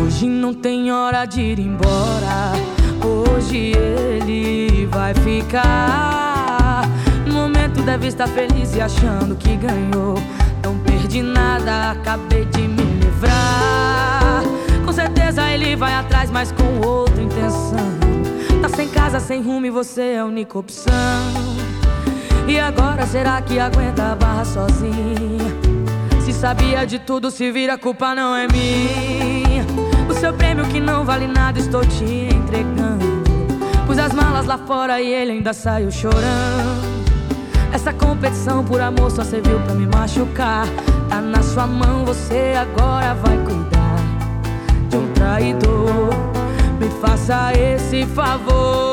[0.00, 2.52] Hoje não tem hora de ir embora.
[3.04, 6.82] Hoje ele vai ficar.
[7.26, 10.14] No momento deve estar feliz e achando que ganhou.
[10.62, 14.42] Não perdi nada, acabei de me livrar.
[14.84, 17.92] Com certeza ele vai atrás, mas com outra intenção.
[18.60, 20.92] Tá sem casa, sem rumo e você é a única opção.
[22.46, 25.61] E agora será que aguenta a barra sozinha?
[26.24, 29.66] Se sabia de tudo, se vira, a culpa não é minha.
[30.08, 33.22] O seu prêmio que não vale nada, estou te entregando.
[33.86, 36.80] Pus as malas lá fora e ele ainda saiu chorando.
[37.72, 40.66] Essa competição por amor só serviu pra me machucar.
[41.08, 43.96] Tá na sua mão, você agora vai cuidar
[44.88, 46.10] de um traidor.
[46.78, 48.91] Me faça esse favor.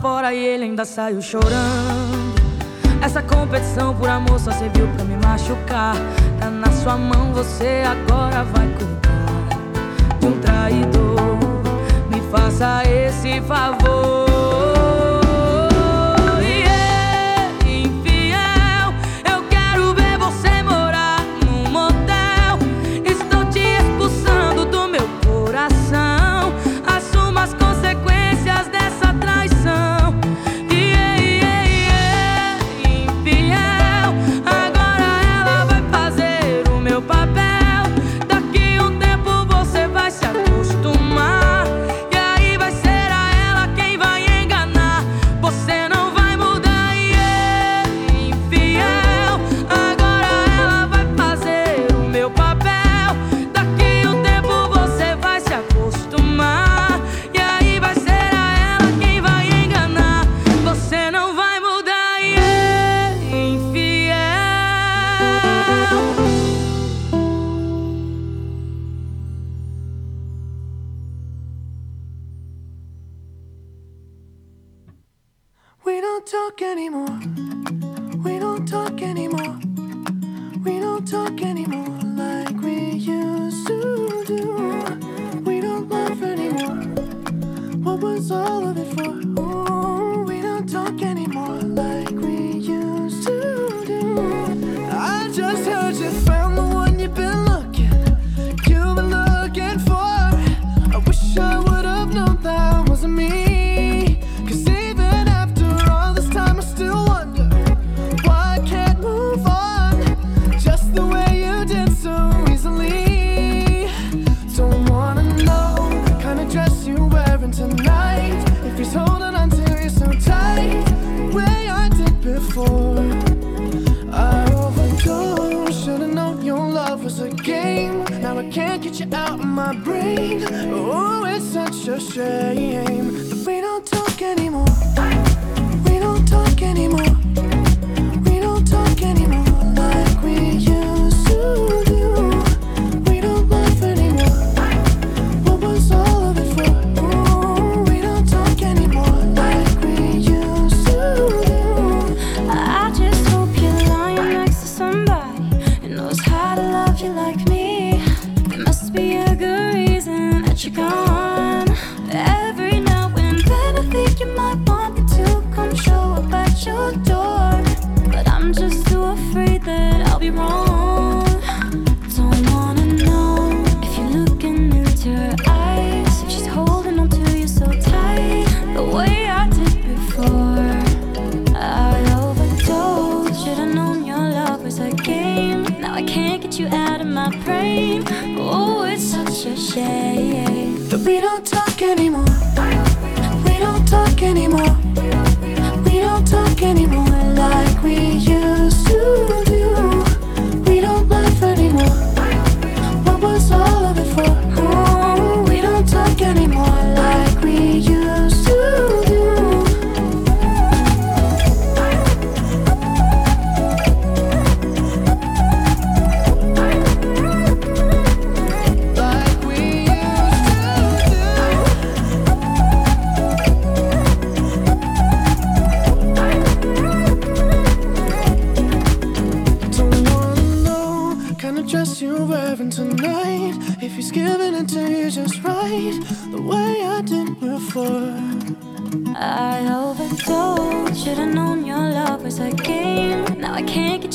[0.00, 2.34] fora e ele ainda saiu chorando.
[3.02, 5.94] Essa competição por amor só serviu pra me machucar.
[6.38, 11.38] Tá na sua mão, você agora vai cuidar de um traidor.
[12.10, 14.25] Me faça esse favor.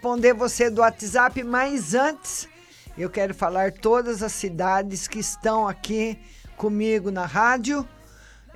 [0.00, 2.48] Responder você do WhatsApp, mas antes
[2.96, 6.18] eu quero falar todas as cidades que estão aqui
[6.56, 7.86] comigo na rádio.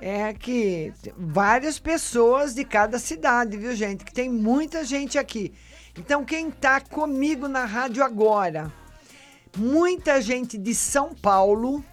[0.01, 4.03] É que várias pessoas de cada cidade, viu, gente?
[4.03, 5.53] Que tem muita gente aqui.
[5.95, 8.73] Então, quem tá comigo na rádio agora?
[9.55, 11.85] Muita gente de São Paulo,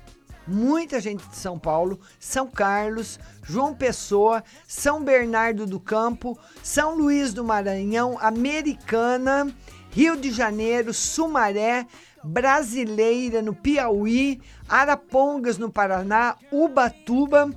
[0.46, 7.34] muita gente de São Paulo, São Carlos, João Pessoa, São Bernardo do Campo, São Luís
[7.34, 9.52] do Maranhão, Americana,
[9.90, 11.86] Rio de Janeiro, Sumaré,
[12.24, 17.50] Brasileira no Piauí, Arapongas no Paraná, Ubatuba,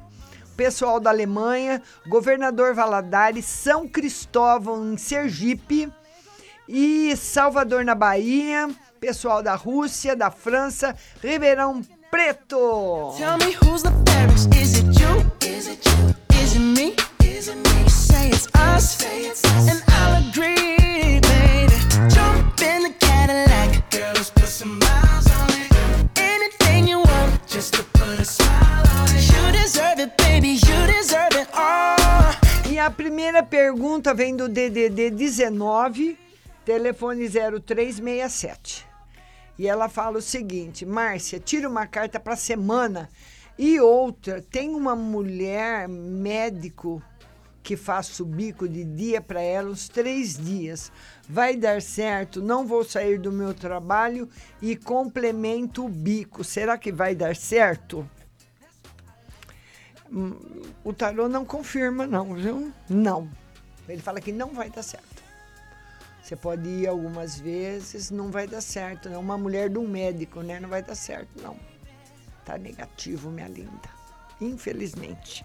[0.57, 5.91] pessoal da Alemanha, Governador Valadares, São Cristóvão em Sergipe
[6.67, 13.13] e Salvador na Bahia, pessoal da Rússia, da França, Ribeirão Preto.
[13.17, 13.91] Tell me who's the?
[32.75, 36.17] E a primeira pergunta vem do DDD 19,
[36.65, 38.85] telefone 0367.
[39.57, 43.09] E ela fala o seguinte: Márcia, tira uma carta para semana.
[43.57, 47.01] E outra, tem uma mulher médico
[47.63, 50.91] que faço bico de dia para ela uns três dias.
[51.27, 54.29] Vai dar certo, não vou sair do meu trabalho
[54.61, 56.43] e complemento o bico.
[56.43, 58.07] Será que vai dar certo?
[60.11, 60.37] Hum,
[60.83, 62.71] O tarô não confirma, não, viu?
[62.87, 63.27] Não.
[63.89, 65.23] Ele fala que não vai dar certo.
[66.21, 69.09] Você pode ir algumas vezes, não vai dar certo.
[69.09, 70.59] É uma mulher de um médico, né?
[70.59, 71.55] Não vai dar certo, não.
[72.45, 73.89] Tá negativo, minha linda.
[74.39, 75.43] Infelizmente.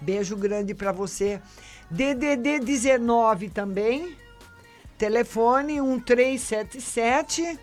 [0.00, 1.40] Beijo grande para você.
[1.90, 4.16] DDD 19 também.
[4.98, 7.58] Telefone 1377.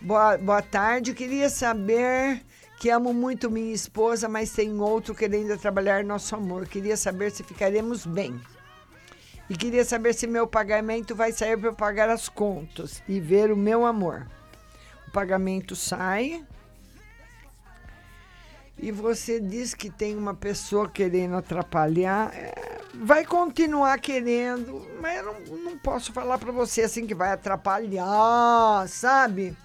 [0.00, 1.14] Boa, boa tarde.
[1.14, 2.42] Queria saber
[2.80, 6.66] que amo muito minha esposa, mas tem outro querendo trabalhar nosso amor.
[6.66, 8.40] Queria saber se ficaremos bem.
[9.48, 13.52] E queria saber se meu pagamento vai sair para eu pagar as contas e ver
[13.52, 14.26] o meu amor.
[15.06, 16.44] O pagamento sai.
[18.82, 22.34] E você diz que tem uma pessoa querendo atrapalhar.
[22.34, 27.30] É, vai continuar querendo, mas eu não, não posso falar para você assim que vai
[27.30, 29.56] atrapalhar, sabe?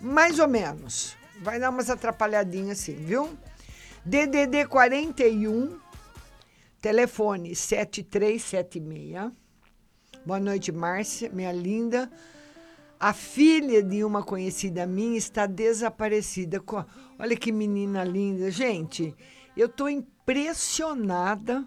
[0.00, 1.16] Mais ou menos.
[1.42, 3.36] Vai dar umas atrapalhadinhas assim, viu?
[4.04, 5.76] DDD 41,
[6.80, 9.32] telefone 7376.
[10.24, 12.08] Boa noite, Márcia, minha linda.
[13.04, 16.58] A filha de uma conhecida minha está desaparecida.
[17.18, 18.50] Olha que menina linda.
[18.50, 19.14] Gente,
[19.54, 21.66] eu estou impressionada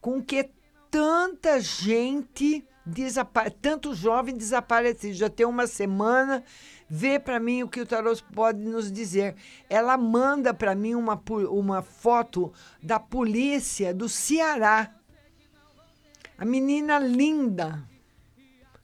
[0.00, 0.48] com que
[0.88, 5.14] tanta gente, desapa tanto jovem desaparecido.
[5.14, 6.44] Já tem uma semana.
[6.88, 9.34] Vê para mim o que o tarô pode nos dizer.
[9.68, 14.94] Ela manda para mim uma, uma foto da polícia do Ceará.
[16.38, 17.82] A menina linda,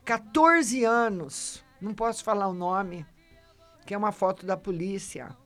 [0.04, 3.04] 14 anos, não posso falar o nome,
[3.84, 5.36] que é uma foto da polícia.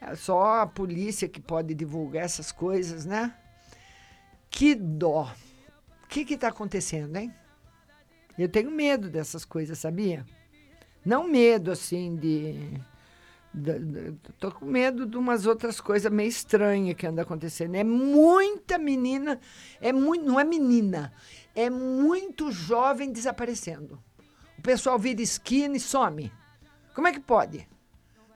[0.00, 3.36] É só a polícia que pode divulgar essas coisas, né?
[4.50, 5.32] Que dó.
[6.02, 7.32] O que está acontecendo, hein?
[8.38, 10.24] Eu tenho medo dessas coisas, sabia?
[11.04, 12.80] Não medo, assim, de.
[14.38, 17.74] Tô com medo de umas outras coisas meio estranhas que andam acontecendo.
[17.74, 19.38] É muita menina,
[19.80, 21.12] é muito, não é menina,
[21.54, 24.02] é muito jovem desaparecendo.
[24.62, 26.32] O pessoal vira esquina e some.
[26.94, 27.68] Como é que pode?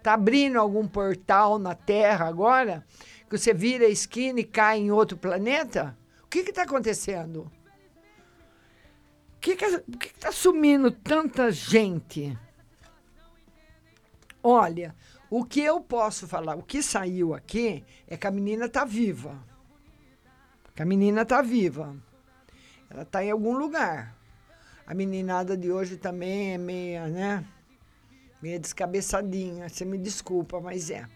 [0.03, 2.85] Tá abrindo algum portal na Terra agora?
[3.31, 5.97] Que você vira a esquina e cai em outro planeta?
[6.25, 7.49] O que está acontecendo?
[9.37, 12.37] O que está que que tá sumindo tanta gente?
[14.43, 14.97] Olha,
[15.31, 19.41] o que eu posso falar, o que saiu aqui é que a menina tá viva.
[20.75, 21.97] Que a menina tá viva.
[22.91, 24.16] Ela tá em algum lugar.
[24.87, 27.45] A meninada de hoje também é meia, né?
[28.41, 29.69] Meia descabeçadinha.
[29.69, 31.09] Você me desculpa, mas é.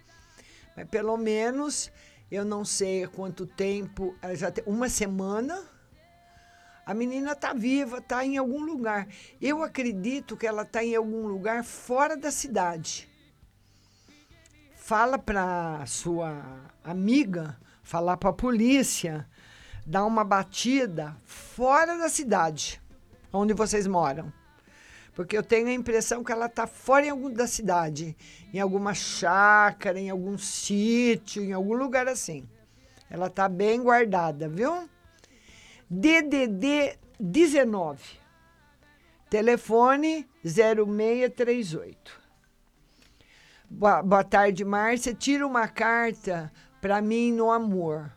[0.76, 1.92] Mas pelo menos
[2.30, 5.62] eu não sei há quanto tempo, já tem uma semana.
[6.84, 9.06] A menina tá viva, tá em algum lugar.
[9.40, 13.08] Eu acredito que ela tá em algum lugar fora da cidade.
[14.74, 16.42] Fala para sua
[16.82, 19.28] amiga, falar para a polícia,
[19.86, 22.79] dar uma batida fora da cidade,
[23.32, 24.32] onde vocês moram.
[25.14, 28.16] Porque eu tenho a impressão que ela está fora em algum da cidade,
[28.54, 32.48] em alguma chácara, em algum sítio, em algum lugar assim.
[33.08, 34.88] Ela está bem guardada, viu?
[35.90, 38.20] DDD 19.
[39.28, 42.20] Telefone 0638.
[43.68, 45.14] Boa, boa tarde, Márcia.
[45.14, 48.12] Tira uma carta para mim no amor.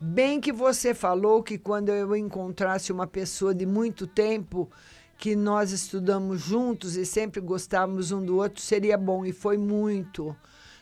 [0.00, 4.68] Bem que você falou que quando eu encontrasse uma pessoa de muito tempo,
[5.16, 9.24] que nós estudamos juntos e sempre gostávamos um do outro, seria bom.
[9.24, 10.36] E foi muito.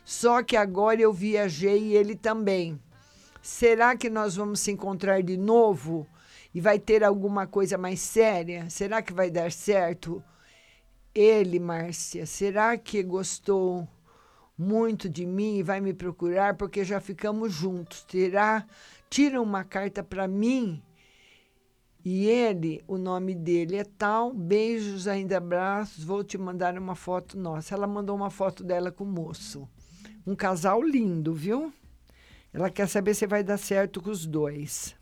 [0.05, 2.80] Só que agora eu viajei e ele também.
[3.43, 6.06] Será que nós vamos se encontrar de novo?
[6.55, 8.68] E vai ter alguma coisa mais séria?
[8.70, 10.22] Será que vai dar certo?
[11.14, 13.86] Ele, Márcia, será que gostou
[14.56, 18.02] muito de mim e vai me procurar porque já ficamos juntos?
[18.05, 18.66] Terá?
[19.12, 20.82] Tira uma carta para mim.
[22.02, 24.32] E ele, o nome dele é tal.
[24.32, 26.02] Beijos, ainda abraços.
[26.02, 27.74] Vou te mandar uma foto nossa.
[27.74, 29.68] Ela mandou uma foto dela com o moço.
[30.26, 31.70] Um casal lindo, viu?
[32.55, 34.97] Ela quer saber se vai dar certo com os dois.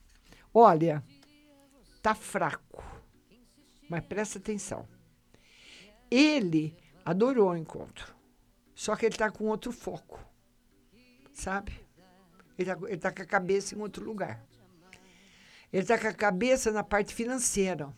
[0.53, 1.05] Olha,
[2.03, 2.82] tá fraco.
[3.89, 4.89] Mas presta atenção.
[6.11, 8.12] Ele adorou o encontro.
[8.74, 10.19] Só que ele está com outro foco.
[11.32, 11.89] Sabe?
[12.61, 14.45] Ele está tá com a cabeça em outro lugar.
[15.73, 17.93] Ele está com a cabeça na parte financeira.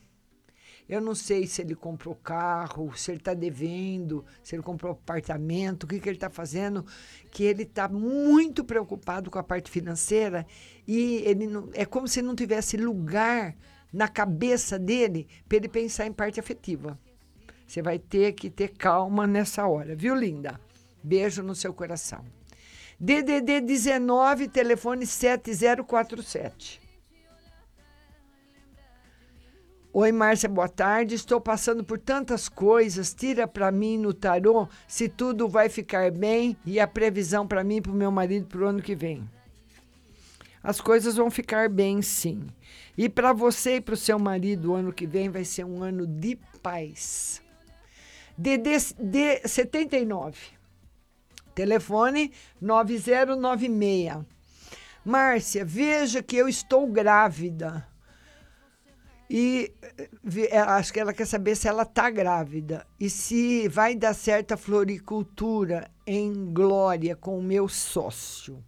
[0.88, 5.84] Eu não sei se ele comprou carro, se ele está devendo, se ele comprou apartamento,
[5.84, 6.84] o que, que ele está fazendo,
[7.30, 10.46] que ele está muito preocupado com a parte financeira
[10.86, 13.56] e ele não, é como se não tivesse lugar
[13.92, 16.98] na cabeça dele para ele pensar em parte afetiva.
[17.66, 20.60] Você vai ter que ter calma nessa hora, viu, linda?
[21.02, 22.24] Beijo no seu coração.
[23.04, 26.80] DDD 19, telefone 7047.
[29.92, 31.16] Oi, Márcia, boa tarde.
[31.16, 33.12] Estou passando por tantas coisas.
[33.12, 37.78] Tira para mim no tarô se tudo vai ficar bem e a previsão para mim
[37.78, 39.28] e para o meu marido para o ano que vem.
[40.62, 42.46] As coisas vão ficar bem, sim.
[42.96, 45.82] E para você e para o seu marido, o ano que vem vai ser um
[45.82, 47.42] ano de paz.
[48.38, 50.61] DD D 79.
[51.54, 54.24] Telefone 9096.
[55.04, 57.86] Márcia, veja que eu estou grávida.
[59.28, 60.10] E eh,
[60.50, 64.52] eh, acho que ela quer saber se ela está grávida e se vai dar certo
[64.52, 68.62] a floricultura em Glória com o meu sócio.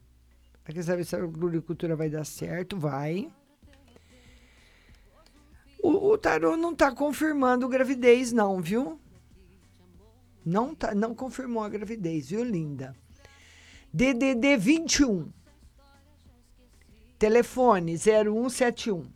[0.64, 2.78] Ela quer saber se a floricultura vai dar certo?
[2.78, 3.30] Vai.
[5.82, 8.98] O, o tarô não está confirmando gravidez, não, viu?
[10.44, 12.94] Não, tá, não confirmou a gravidez, viu, linda?
[13.92, 15.32] DDD 21.
[17.18, 19.06] Telefone 0171.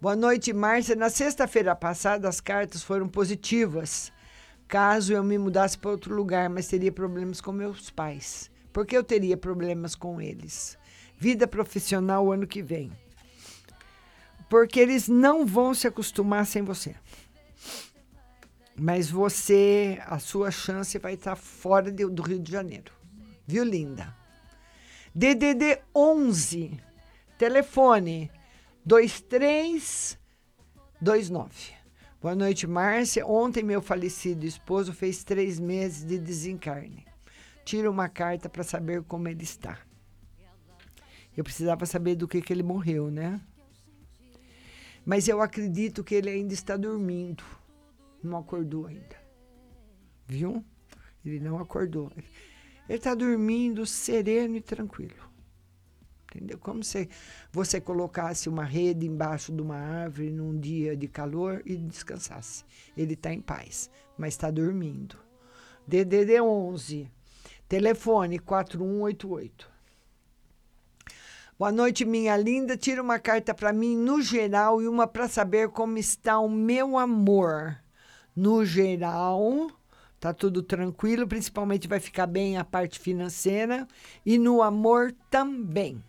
[0.00, 0.96] Boa noite, Márcia.
[0.96, 4.12] Na sexta-feira passada, as cartas foram positivas.
[4.66, 8.50] Caso eu me mudasse para outro lugar, mas teria problemas com meus pais.
[8.72, 10.78] Por que eu teria problemas com eles?
[11.18, 12.92] Vida profissional ano que vem.
[14.48, 16.94] Porque eles não vão se acostumar sem você.
[18.82, 22.90] Mas você, a sua chance vai estar fora de- do Rio de Janeiro.
[23.46, 24.16] Viu, linda?
[25.14, 26.80] DDD 11,
[27.36, 28.30] telefone
[28.86, 31.74] 2329.
[32.22, 33.26] Boa noite, Márcia.
[33.26, 37.04] Ontem meu falecido esposo fez três meses de desencarne.
[37.66, 39.78] Tira uma carta para saber como ele está.
[41.36, 43.42] Eu precisava saber do que, que ele morreu, né?
[45.04, 47.44] Mas eu acredito que ele ainda está dormindo.
[48.22, 49.16] Não acordou ainda.
[50.26, 50.64] Viu?
[51.24, 52.10] Ele não acordou.
[52.88, 55.30] Ele está dormindo sereno e tranquilo.
[56.24, 56.58] Entendeu?
[56.58, 57.08] Como se
[57.52, 62.64] você colocasse uma rede embaixo de uma árvore num dia de calor e descansasse.
[62.96, 65.16] Ele está em paz, mas está dormindo.
[65.86, 67.10] DDD 11,
[67.68, 69.70] telefone 4188.
[71.58, 72.76] Boa noite, minha linda.
[72.76, 76.96] Tira uma carta para mim no geral e uma para saber como está o meu
[76.96, 77.76] amor.
[78.40, 79.70] No geral,
[80.18, 83.86] tá tudo tranquilo, principalmente vai ficar bem a parte financeira
[84.24, 86.02] e no amor também.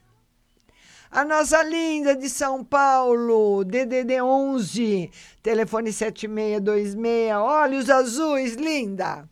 [1.11, 5.11] A nossa linda de São Paulo, DDD 11,
[5.43, 9.27] telefone 7626, olhos azuis, linda.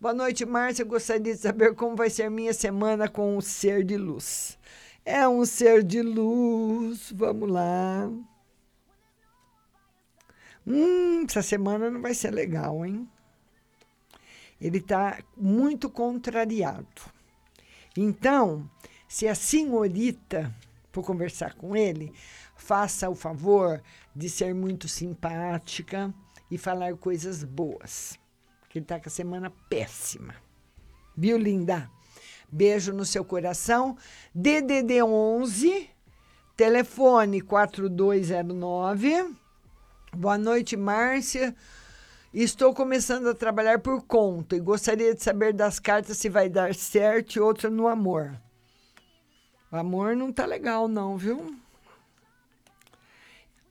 [0.00, 0.84] Boa noite, Márcia.
[0.84, 4.58] Gostaria de saber como vai ser minha semana com o ser de luz.
[5.04, 7.12] É um ser de luz.
[7.14, 8.10] Vamos lá.
[10.66, 13.08] Hum, essa semana não vai ser legal, hein?
[14.60, 17.02] Ele está muito contrariado.
[17.96, 18.68] Então,
[19.08, 20.54] se a senhorita
[20.92, 22.12] for conversar com ele,
[22.56, 23.82] faça o favor
[24.14, 26.12] de ser muito simpática
[26.50, 28.18] e falar coisas boas.
[28.60, 30.34] Porque ele está com a semana péssima.
[31.16, 31.90] Viu, linda?
[32.52, 33.96] Beijo no seu coração.
[34.34, 35.88] DDD 11,
[36.56, 39.39] telefone 4209.
[40.16, 41.54] Boa noite, Márcia.
[42.32, 46.74] Estou começando a trabalhar por conta e gostaria de saber das cartas se vai dar
[46.74, 48.40] certo e outra no amor.
[49.70, 51.56] O amor não tá legal, não, viu?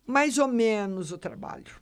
[0.05, 1.79] Mais ou menos o trabalho.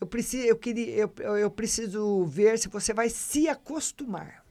[0.00, 4.44] Eu preciso, eu queria, eu, eu- preciso ver se você vai se acostumar.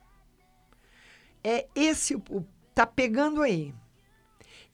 [1.44, 3.74] É esse o- tá pegando aí.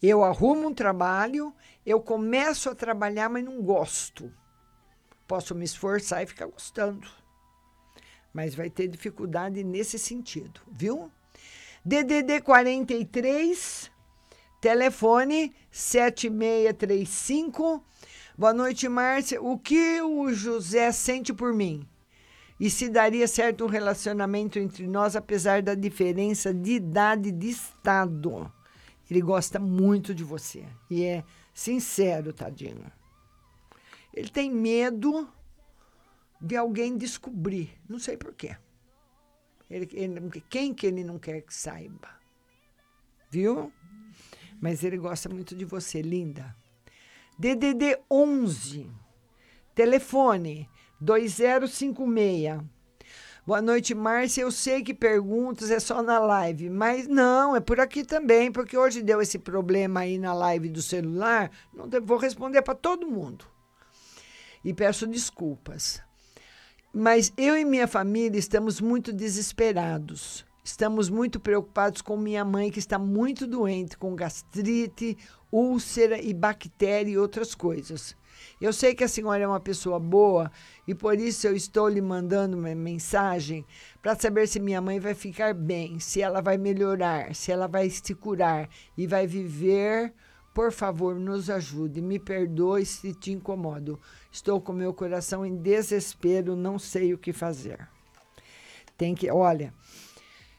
[0.01, 1.53] Eu arrumo um trabalho,
[1.85, 4.31] eu começo a trabalhar, mas não gosto.
[5.27, 7.05] Posso me esforçar e ficar gostando.
[8.33, 11.11] Mas vai ter dificuldade nesse sentido, viu?
[11.85, 13.91] DDD 43,
[14.61, 17.83] telefone 7635.
[18.37, 19.41] Boa noite, Márcia.
[19.41, 21.87] O que o José sente por mim?
[22.59, 27.49] E se daria certo um relacionamento entre nós, apesar da diferença de idade e de
[27.49, 28.51] estado?
[29.11, 31.23] Ele gosta muito de você e é
[31.53, 32.91] sincero, tadinho.
[34.13, 35.27] Ele tem medo
[36.41, 38.57] de alguém descobrir, não sei porquê.
[39.69, 42.09] Ele, ele, quem que ele não quer que saiba?
[43.29, 43.71] Viu?
[44.61, 46.55] Mas ele gosta muito de você, linda.
[47.37, 48.91] DDD 11,
[49.73, 50.69] telefone
[51.01, 52.61] 2056.
[53.45, 54.43] Boa noite, Márcia.
[54.43, 58.77] Eu sei que perguntas é só na live, mas não, é por aqui também, porque
[58.77, 61.51] hoje deu esse problema aí na live do celular.
[61.73, 63.45] Não vou responder para todo mundo.
[64.63, 66.01] E peço desculpas.
[66.93, 70.45] Mas eu e minha família estamos muito desesperados.
[70.63, 75.17] Estamos muito preocupados com minha mãe, que está muito doente, com gastrite,
[75.51, 78.15] úlcera e bactéria e outras coisas.
[78.59, 80.51] Eu sei que a senhora é uma pessoa boa
[80.87, 83.65] e por isso eu estou lhe mandando uma mensagem
[84.01, 87.89] para saber se minha mãe vai ficar bem, se ela vai melhorar, se ela vai
[87.89, 90.13] se curar e vai viver.
[90.53, 91.99] Por favor, nos ajude.
[91.99, 93.99] Me perdoe se te incomodo.
[94.31, 97.87] Estou com meu coração em desespero, não sei o que fazer.
[98.95, 99.73] Tem que, olha,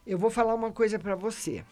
[0.05, 1.65] eu vou falar uma coisa para você.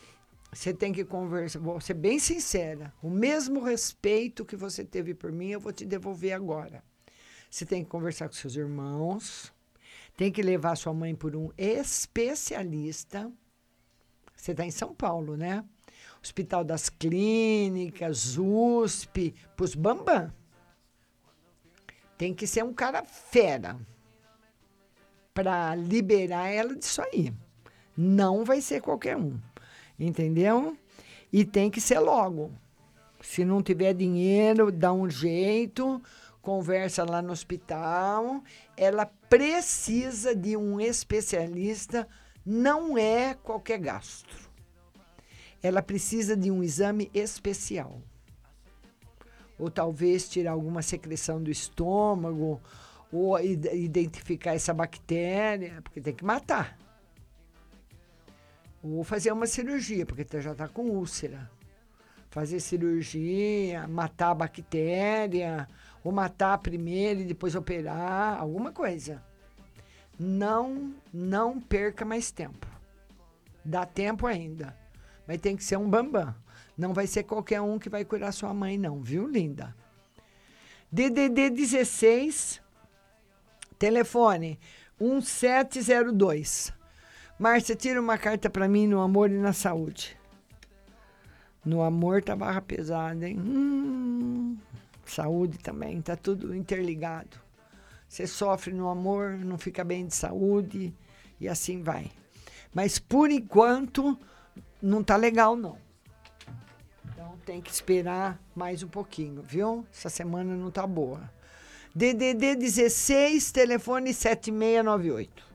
[0.53, 2.93] Você tem que conversar, vou ser bem sincera.
[3.03, 6.85] O mesmo respeito que você teve por mim, eu vou te devolver agora.
[7.51, 9.53] Você tem que conversar com seus irmãos,
[10.15, 13.33] tem que levar sua mãe por um especialista.
[14.37, 15.65] Você está em São Paulo, né?
[16.23, 20.33] Hospital das Clínicas, USP, pros Bambam.
[22.19, 23.79] Tem que ser um cara fera
[25.33, 27.33] para liberar ela disso aí.
[27.97, 29.41] Não vai ser qualquer um.
[30.03, 30.77] Entendeu?
[31.33, 32.51] E tem que ser logo.
[33.21, 36.03] Se não tiver dinheiro, dá um jeito,
[36.41, 38.43] conversa lá no hospital.
[38.77, 42.09] Ela precisa de um especialista,
[42.45, 44.51] não é qualquer gastro.
[45.63, 48.03] Ela precisa de um exame especial.
[49.57, 52.61] Ou talvez tirar alguma secreção do estômago,
[53.13, 56.77] ou id- identificar essa bactéria, porque tem que matar.
[58.83, 61.51] Ou fazer uma cirurgia, porque tá- já está com úlcera.
[62.31, 65.69] Fazer cirurgia, matar a bactéria,
[66.03, 69.23] ou matar primeiro e depois operar, alguma coisa.
[70.19, 72.67] Não, não perca mais tempo.
[73.65, 74.77] Dá tempo ainda.
[75.27, 76.35] Mas tem que ser um bambam.
[76.77, 79.75] Não vai ser qualquer um que vai curar sua mãe, não, viu, linda?
[80.91, 82.61] DDD 16,
[83.79, 84.59] telefone
[85.01, 86.73] 1702.
[87.43, 90.17] Márcia, tira uma carta para mim no amor e na saúde.
[91.65, 93.37] No amor tá barra pesada, hein?
[93.37, 94.57] Hum,
[95.05, 97.37] saúde também, tá tudo interligado.
[98.09, 100.95] Você sofre no amor, não fica bem de saúde
[101.41, 102.13] e assim vai.
[102.73, 104.17] Mas por enquanto
[104.81, 105.77] não tá legal não.
[107.09, 109.85] Então tem que esperar mais um pouquinho, viu?
[109.93, 111.29] Essa semana não tá boa.
[111.93, 115.52] DDD 16, telefone 7698.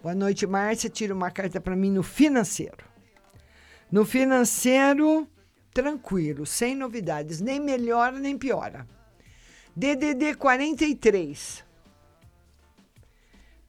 [0.00, 0.88] Boa noite, Márcia.
[0.88, 2.84] Tira uma carta para mim no financeiro.
[3.90, 5.26] No financeiro,
[5.72, 8.86] tranquilo, sem novidades, nem melhora nem piora.
[9.74, 11.64] DDD 43.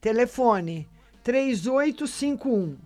[0.00, 0.88] Telefone
[1.24, 2.76] 3851.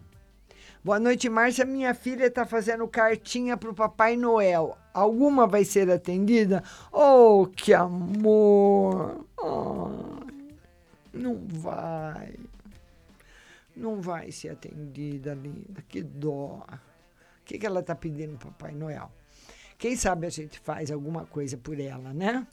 [0.82, 1.64] Boa noite, Márcia.
[1.64, 4.76] Minha filha está fazendo cartinha para o Papai Noel.
[4.92, 6.62] Alguma vai ser atendida?
[6.92, 9.26] Oh, que amor!
[9.38, 10.54] Ai,
[11.12, 12.34] não vai.
[13.76, 15.82] Não vai ser atendida, linda.
[15.88, 16.64] Que dó.
[16.68, 19.10] O que, que ela está pedindo para Papai Noel?
[19.76, 22.46] Quem sabe a gente faz alguma coisa por ela, né?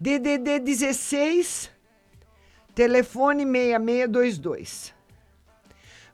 [0.00, 1.70] DDD 16,
[2.74, 4.94] telefone 6622.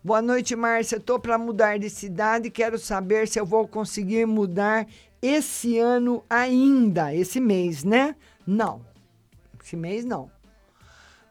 [0.05, 0.97] Boa noite, Márcia.
[0.97, 4.87] Estou para mudar de cidade e quero saber se eu vou conseguir mudar
[5.23, 8.17] esse ano ainda, esse mês, né?
[8.45, 8.85] Não.
[9.63, 10.29] Esse mês não.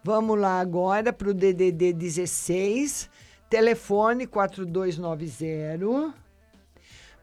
[0.03, 3.07] Vamos lá agora para o DDD 16,
[3.47, 6.11] telefone 4290.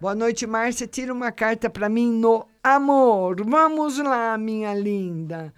[0.01, 0.87] Boa noite, Márcia.
[0.87, 3.45] Tira uma carta para mim no amor.
[3.45, 5.53] Vamos lá, minha linda.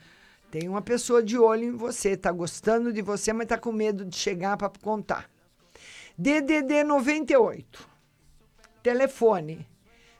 [0.50, 4.06] Tem uma pessoa de olho em você, tá gostando de você, mas tá com medo
[4.06, 5.28] de chegar para contar.
[6.16, 7.86] DDD 98.
[8.82, 9.68] Telefone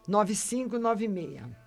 [0.06, 1.59] 9596.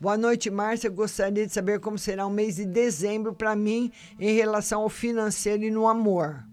[0.00, 0.90] Boa noite, Márcia.
[0.90, 5.62] Gostaria de saber como será o mês de dezembro para mim em relação ao financeiro
[5.62, 6.44] e no amor.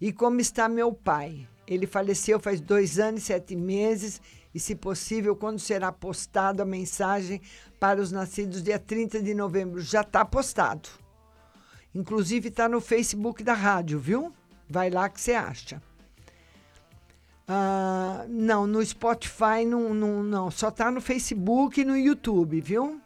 [0.00, 1.48] E como está meu pai?
[1.66, 4.20] Ele faleceu faz dois anos e sete meses.
[4.54, 7.42] E, se possível, quando será postado a mensagem
[7.78, 9.80] para os nascidos dia 30 de novembro?
[9.80, 10.88] Já está postado.
[11.94, 14.32] Inclusive está no Facebook da rádio, viu?
[14.68, 15.82] Vai lá que você acha.
[17.48, 20.50] Ah, não, no Spotify não, não, não.
[20.50, 23.00] Só tá no Facebook e no YouTube, viu?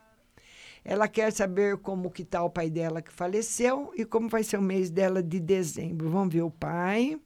[0.82, 4.56] Ela quer saber como que tá o pai dela que faleceu e como vai ser
[4.56, 6.08] o mês dela de dezembro.
[6.08, 7.20] Vamos ver o pai.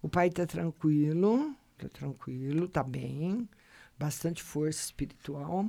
[0.00, 3.48] O pai tá tranquilo, tá tranquilo, tá bem.
[3.98, 5.68] Bastante força espiritual.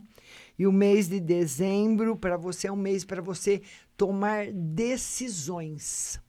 [0.60, 3.64] E o mês de dezembro para você é um mês para você
[3.96, 6.22] tomar decisões.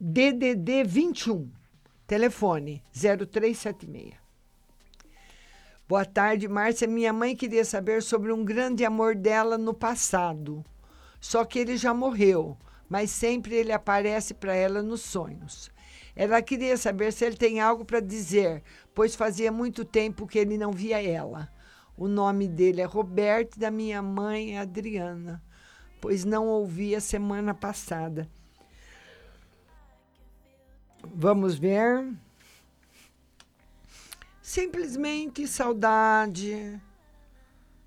[0.00, 1.57] DDD 21.
[2.08, 4.14] Telefone 0376.
[5.86, 6.88] Boa tarde, Márcia.
[6.88, 10.64] Minha mãe queria saber sobre um grande amor dela no passado.
[11.20, 12.56] Só que ele já morreu,
[12.88, 15.70] mas sempre ele aparece para ela nos sonhos.
[16.16, 18.62] Ela queria saber se ele tem algo para dizer,
[18.94, 21.52] pois fazia muito tempo que ele não via ela.
[21.94, 25.42] O nome dele é Roberto e da minha mãe é Adriana,
[26.00, 28.26] pois não ouvi a semana passada.
[31.02, 32.12] Vamos ver.
[34.42, 36.80] Simplesmente saudade.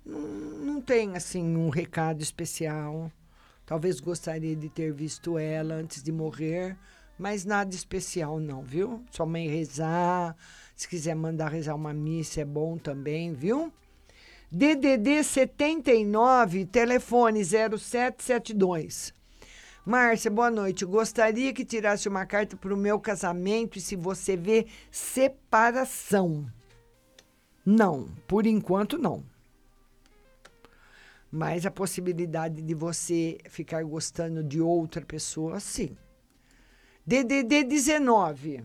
[0.04, 3.10] Não, não tem assim um recado especial.
[3.64, 6.76] Talvez gostaria de ter visto ela antes de morrer,
[7.18, 9.02] mas nada especial não, viu?
[9.10, 10.36] Sua mãe rezar,
[10.74, 13.72] se quiser mandar rezar uma missa é bom também, viu?
[14.50, 19.14] DDD 79, telefone 0772.
[19.84, 20.84] Márcia, boa noite.
[20.84, 26.46] Gostaria que tirasse uma carta para o meu casamento e se você vê separação.
[27.66, 29.24] Não, por enquanto não.
[31.30, 35.96] Mas a possibilidade de você ficar gostando de outra pessoa, sim.
[37.04, 38.64] DDD 19,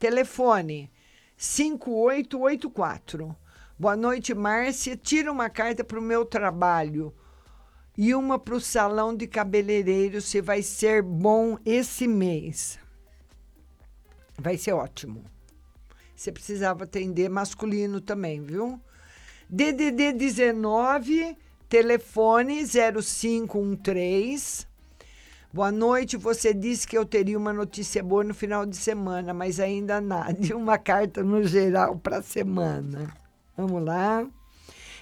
[0.00, 0.90] telefone
[1.36, 3.36] 5884.
[3.78, 4.96] Boa noite, Márcia.
[4.96, 7.14] Tira uma carta para o meu trabalho
[7.96, 12.78] e uma para o salão de cabeleireiro se vai ser bom esse mês.
[14.38, 15.24] Vai ser ótimo.
[16.14, 18.80] Você precisava atender masculino também, viu?
[19.48, 21.36] DDD 19,
[21.68, 24.66] telefone 0513.
[25.52, 29.60] Boa noite, você disse que eu teria uma notícia boa no final de semana, mas
[29.60, 30.34] ainda nada.
[30.44, 33.14] E uma carta no geral para a semana.
[33.56, 34.26] Vamos lá.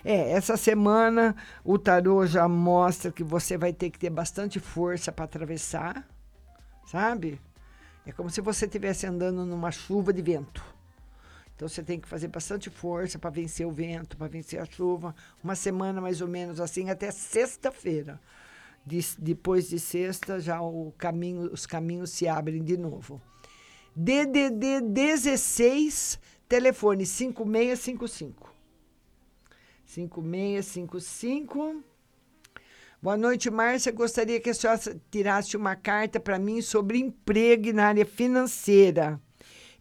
[0.05, 5.13] É, essa semana o tarô já mostra que você vai ter que ter bastante força
[5.13, 6.09] para atravessar,
[6.87, 7.41] sabe?
[8.05, 10.63] É como se você estivesse andando numa chuva de vento.
[11.55, 15.15] Então você tem que fazer bastante força para vencer o vento, para vencer a chuva.
[15.43, 18.21] Uma semana mais ou menos assim, até sexta-feira.
[18.85, 20.59] De, depois de sexta, já
[20.99, 23.23] caminho, os caminhos se abrem de novo.
[23.95, 26.19] DDD 16,
[26.49, 28.52] telefone 5655.
[29.93, 31.85] 5655.
[33.03, 33.93] Boa noite, Márcia.
[33.93, 39.21] Gostaria que a senhora tirasse uma carta para mim sobre emprego na área financeira.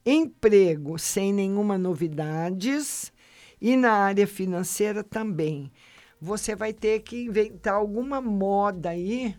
[0.05, 3.13] Emprego sem nenhuma novidades
[3.61, 5.71] e na área financeira também.
[6.19, 9.33] Você vai ter que inventar alguma moda aí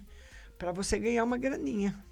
[0.57, 2.03] para você ganhar uma graninha.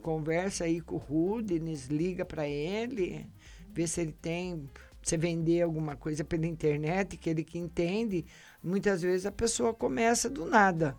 [0.00, 3.26] Conversa aí com o Rudines, liga para ele,
[3.68, 4.70] vê se ele tem
[5.02, 8.24] você vender alguma coisa pela internet, que ele que entende,
[8.62, 10.96] muitas vezes a pessoa começa do nada.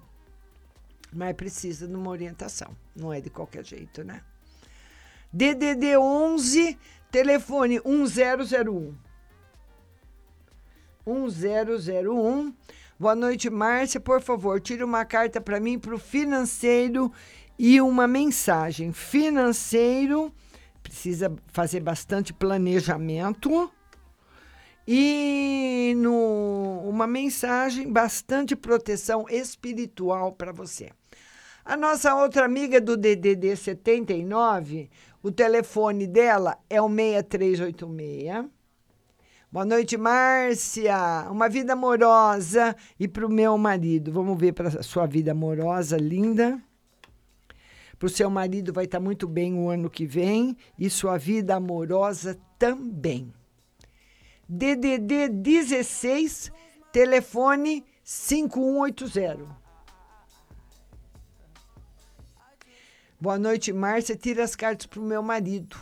[1.11, 2.75] Mas precisa de uma orientação.
[2.95, 4.21] Não é de qualquer jeito, né?
[5.31, 6.77] DDD 11,
[7.09, 8.95] telefone 1001.
[11.05, 12.53] 1001.
[12.99, 13.99] Boa noite, Márcia.
[13.99, 17.11] Por favor, tire uma carta para mim para o financeiro
[17.57, 18.91] e uma mensagem.
[18.91, 20.33] Financeiro
[20.81, 23.71] precisa fazer bastante planejamento
[24.87, 30.91] e no, uma mensagem bastante proteção espiritual para você.
[31.65, 34.89] A nossa outra amiga do DDD 79,
[35.21, 38.45] o telefone dela é o 6386.
[39.49, 41.27] Boa noite, Márcia.
[41.29, 44.11] Uma vida amorosa e para o meu marido.
[44.11, 46.61] Vamos ver para sua vida amorosa, linda.
[47.97, 51.17] Para o seu marido vai estar tá muito bem o ano que vem e sua
[51.17, 53.31] vida amorosa também.
[54.55, 56.51] DDD 16,
[56.91, 59.47] telefone 5180.
[63.19, 64.15] Boa noite, Márcia.
[64.15, 65.75] Tira as cartas para o meu marido,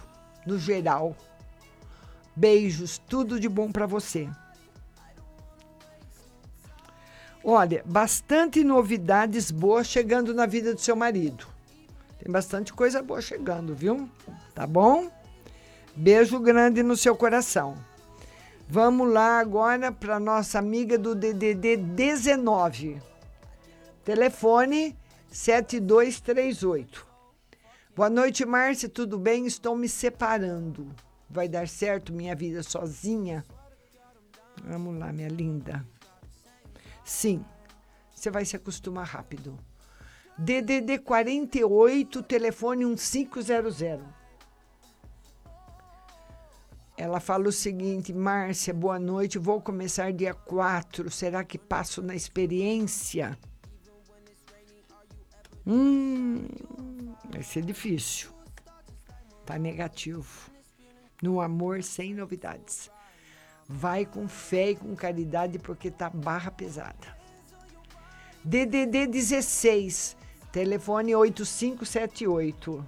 [0.48, 1.14] no geral.
[2.34, 4.30] Beijos, tudo de bom para você.
[7.44, 11.46] Olha, bastante novidades boas chegando na vida do seu marido.
[12.24, 14.10] Tem bastante coisa boa chegando, viu?
[14.56, 15.12] Tá bom?
[15.94, 17.91] Beijo grande no seu coração.
[18.74, 23.02] Vamos lá agora para nossa amiga do DDD 19.
[24.02, 24.98] Telefone
[25.30, 27.06] 7238.
[27.94, 28.88] Boa noite, Márcia.
[28.88, 29.46] Tudo bem?
[29.46, 30.88] Estou me separando.
[31.30, 33.44] Vai dar certo minha vida sozinha?
[34.64, 35.86] Vamos lá, minha linda.
[37.04, 37.44] Sim,
[38.16, 39.60] você vai se acostumar rápido.
[40.38, 44.21] DDD 48, telefone 1500.
[47.02, 49.40] Ela fala o seguinte: Márcia, boa noite.
[49.40, 51.10] Vou começar dia 4.
[51.10, 53.36] Será que passo na experiência?
[55.66, 56.46] Hum,
[57.32, 58.30] vai ser difícil.
[59.44, 60.52] Tá negativo.
[61.24, 62.92] No amor, sem novidades.
[63.68, 67.18] Vai com fé e com caridade, porque tá barra pesada.
[68.44, 70.16] DDD 16,
[70.52, 72.86] telefone 8578.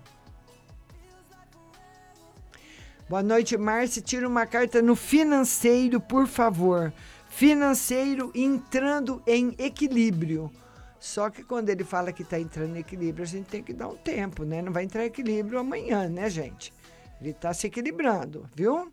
[3.14, 4.02] Boa noite, Márcia.
[4.02, 6.91] Tira uma carta no financeiro, por favor.
[7.30, 10.52] Financeiro entrando em equilíbrio.
[10.99, 13.88] Só que quando ele fala que está entrando em equilíbrio, a gente tem que dar
[13.88, 14.64] um tempo, né?
[14.64, 16.73] Não vai entrar em equilíbrio amanhã, né, gente?
[17.22, 18.91] Ele está se equilibrando, viu?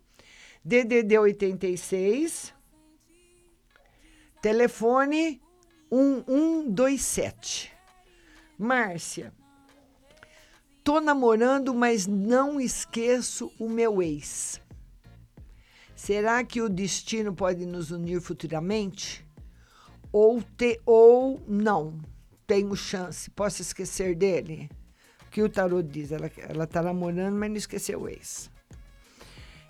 [0.63, 2.53] DDD 86,
[4.39, 5.41] telefone
[5.91, 7.73] 1127.
[8.55, 9.33] Márcia,
[10.83, 14.59] Tô namorando, mas não esqueço o meu ex.
[15.95, 19.23] Será que o destino pode nos unir futuramente?
[20.11, 21.99] Ou te, ou não?
[22.47, 24.69] Tenho chance, posso esquecer dele?
[25.27, 26.11] O que o tarot diz?
[26.11, 28.49] Ela, ela tá namorando, mas não esqueceu o ex.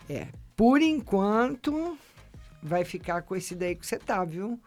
[0.10, 1.98] É, por enquanto,
[2.64, 4.58] vai ficar com esse daí que você tá, viu?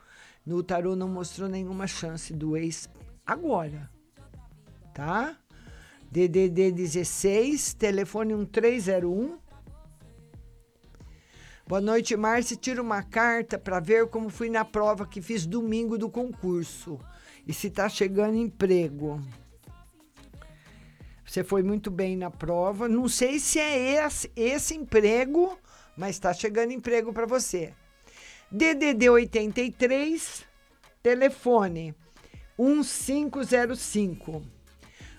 [0.45, 2.87] No tarot não mostrou nenhuma chance do ex
[3.27, 3.91] agora,
[4.93, 5.39] tá?
[6.15, 9.37] DDD 16, telefone 1301.
[11.67, 12.57] Boa noite, Márcia.
[12.57, 17.01] Tira uma carta para ver como fui na prova que fiz domingo do concurso
[17.45, 19.21] e se está chegando emprego.
[21.27, 22.87] Você foi muito bem na prova.
[22.87, 25.59] Não sei se é esse, esse emprego,
[25.97, 27.75] mas está chegando emprego para você.
[28.53, 30.45] DDD 83,
[31.03, 31.93] telefone
[32.57, 34.55] 1505.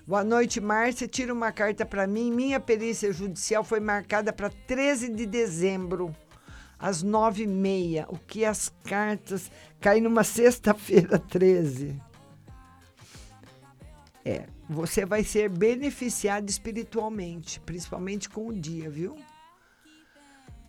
[0.07, 1.07] Boa noite, Márcia.
[1.07, 2.32] Tira uma carta para mim.
[2.32, 6.15] Minha perícia judicial foi marcada para 13 de dezembro,
[6.77, 8.06] às 9h30.
[8.10, 9.49] O que as cartas
[9.82, 11.99] caem numa sexta-feira 13.
[14.23, 19.15] É, você vai ser beneficiado espiritualmente, principalmente com o dia, viu?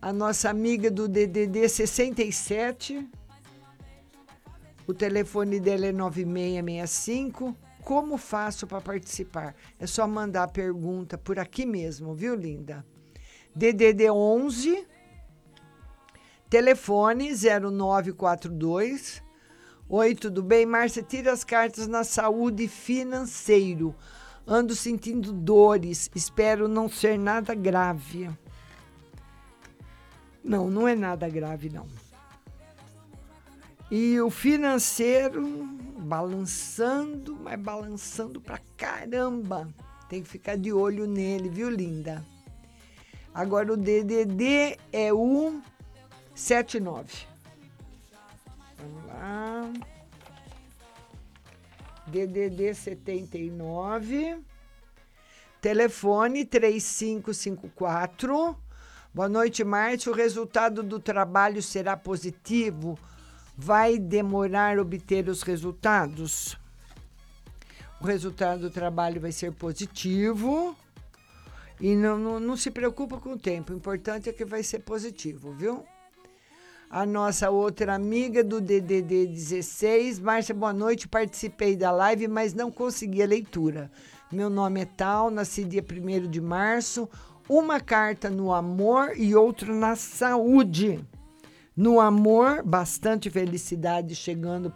[0.01, 3.07] A nossa amiga do DDD 67,
[4.87, 7.55] o telefone dela é 9665.
[7.87, 9.55] Como faço para participar?
[9.79, 12.85] É só mandar a pergunta por aqui mesmo, viu, linda?
[13.55, 14.85] DDD 11,
[16.49, 19.23] telefone 0942
[19.87, 20.65] Oi, tudo bem?
[20.65, 23.95] Márcia, tira as cartas na saúde financeiro.
[24.45, 26.11] Ando sentindo dores.
[26.13, 28.29] Espero não ser nada grave.
[30.43, 31.87] Não, não é nada grave, não.
[33.89, 35.47] E o financeiro
[35.99, 39.69] balançando, mas balançando pra caramba.
[40.09, 42.21] Tem que ficar de olho nele, viu, linda?
[43.33, 45.61] Agora o DDD é o
[46.35, 47.25] 79.
[48.77, 49.71] Vamos lá.
[52.07, 54.39] DDD 79.
[55.61, 58.57] Telefone 3554.
[59.13, 60.11] Boa noite, Márcio.
[60.11, 62.99] O resultado do trabalho será positivo?
[63.57, 66.55] Vai demorar obter os resultados?
[67.99, 70.77] O resultado do trabalho vai ser positivo.
[71.81, 73.73] E não, não, não se preocupa com o tempo.
[73.73, 75.83] O importante é que vai ser positivo, viu?
[76.89, 80.19] a nossa outra amiga do DDD 16.
[80.19, 81.07] Márcia, boa noite.
[81.07, 83.91] Participei da live, mas não consegui a leitura.
[84.31, 87.09] Meu nome é Tal, nasci dia 1 de março.
[87.49, 91.05] Uma carta no amor e outra na saúde.
[91.77, 94.73] No amor, bastante felicidade chegando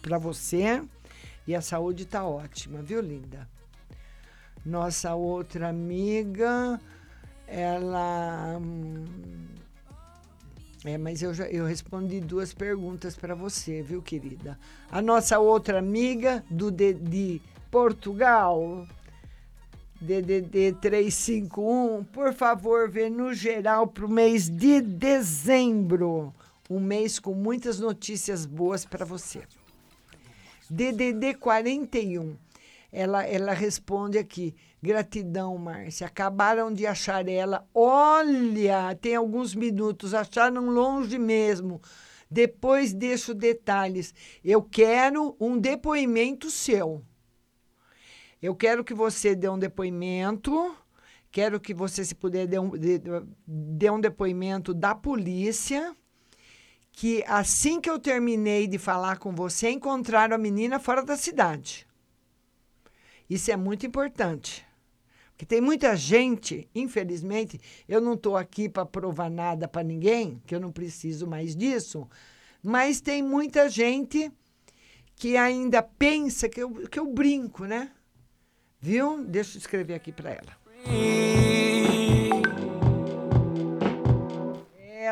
[0.00, 0.80] para você.
[1.48, 3.48] E a saúde tá ótima, viu, linda?
[4.64, 6.80] Nossa outra amiga,
[7.48, 8.56] ela.
[8.62, 9.04] Hum,
[10.84, 14.56] é, mas eu já eu respondi duas perguntas para você, viu, querida?
[14.88, 18.86] A nossa outra amiga do de, de Portugal,
[20.00, 26.32] DDD 351, por favor, vê no geral para o mês de dezembro.
[26.74, 29.44] Um mês com muitas notícias boas para você.
[30.68, 32.36] DDD 41,
[32.90, 34.56] ela, ela responde aqui.
[34.82, 36.08] Gratidão, Márcia.
[36.08, 37.64] Acabaram de achar ela.
[37.72, 41.80] Olha, tem alguns minutos, acharam longe mesmo.
[42.28, 44.12] Depois deixo detalhes.
[44.44, 47.04] Eu quero um depoimento seu.
[48.42, 50.74] Eu quero que você dê um depoimento.
[51.30, 53.00] Quero que você, se puder, dê um, dê,
[53.46, 55.96] dê um depoimento da polícia.
[56.96, 61.86] Que assim que eu terminei de falar com você, encontraram a menina fora da cidade.
[63.28, 64.64] Isso é muito importante.
[65.32, 70.54] Porque tem muita gente, infelizmente, eu não estou aqui para provar nada para ninguém, que
[70.54, 72.08] eu não preciso mais disso,
[72.62, 74.30] mas tem muita gente
[75.16, 77.90] que ainda pensa que eu, que eu brinco, né?
[78.80, 79.24] Viu?
[79.24, 81.23] Deixa eu escrever aqui para ela.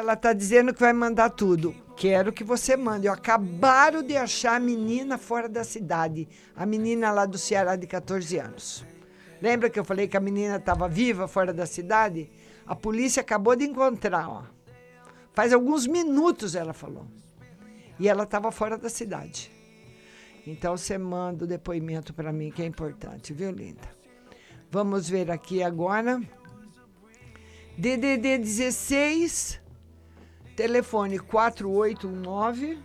[0.02, 1.72] Ela está dizendo que vai mandar tudo.
[1.96, 3.06] Quero que você mande.
[3.06, 6.28] Eu acabaram de achar a menina fora da cidade.
[6.56, 8.84] A menina lá do Ceará de 14 anos.
[9.40, 12.28] Lembra que eu falei que a menina estava viva fora da cidade?
[12.66, 14.42] A polícia acabou de encontrar, ó.
[15.32, 17.06] Faz alguns minutos ela falou.
[17.96, 19.52] E ela estava fora da cidade.
[20.44, 23.88] Então você manda o depoimento para mim, que é importante, viu, linda?
[24.68, 26.20] Vamos ver aqui agora.
[27.78, 29.61] DDD 16,
[30.56, 32.78] telefone 4819.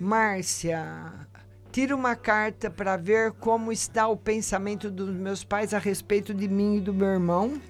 [0.00, 1.24] Márcia,
[1.74, 6.46] Tira uma carta para ver como está o pensamento dos meus pais a respeito de
[6.46, 7.60] mim e do meu irmão.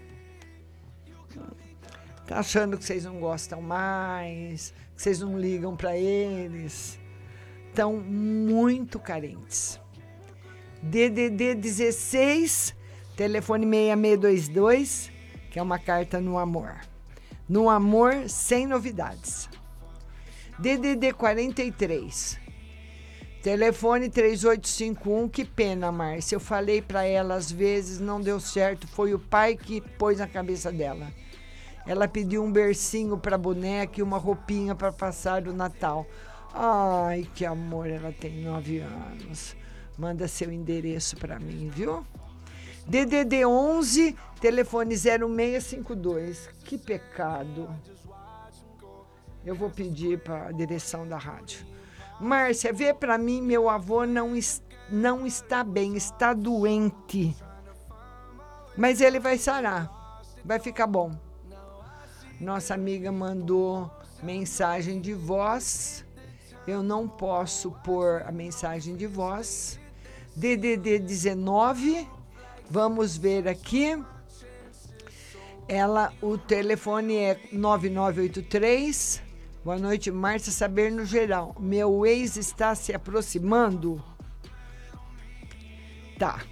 [2.26, 6.98] Tá achando que vocês não gostam mais, que vocês não ligam para eles.
[7.70, 9.80] Estão muito carentes.
[10.82, 12.76] DDD 16,
[13.16, 15.10] telefone 6622,
[15.55, 16.74] que é uma carta no amor.
[17.48, 19.48] No amor sem novidades.
[20.59, 22.40] DDD 43,
[23.40, 26.35] Telefone 3851, que pena, Márcia.
[26.35, 28.89] Eu falei para ela às vezes, não deu certo.
[28.89, 31.06] Foi o pai que pôs na cabeça dela.
[31.86, 36.05] Ela pediu um bercinho para boneca e uma roupinha para passar o Natal.
[36.52, 39.55] Ai, que amor, ela tem nove anos.
[39.97, 42.05] Manda seu endereço para mim, viu?
[42.86, 46.48] DDD 11, telefone 0652.
[46.65, 47.69] Que pecado.
[49.44, 51.66] Eu vou pedir para a direção da rádio.
[52.20, 54.32] Márcia, vê para mim, meu avô não,
[54.90, 57.36] não está bem, está doente.
[58.77, 61.12] Mas ele vai sarar, vai ficar bom.
[62.40, 63.90] Nossa amiga mandou
[64.23, 66.05] mensagem de voz.
[66.66, 69.78] Eu não posso pôr a mensagem de voz.
[70.35, 72.09] DDD 19.
[72.70, 74.03] Vamos ver aqui.
[75.69, 79.23] Ela, o telefone é 9983.
[79.65, 81.55] Boa noite, Márcia Saber no geral.
[81.59, 84.03] Meu ex está se aproximando?
[86.19, 86.43] Tá.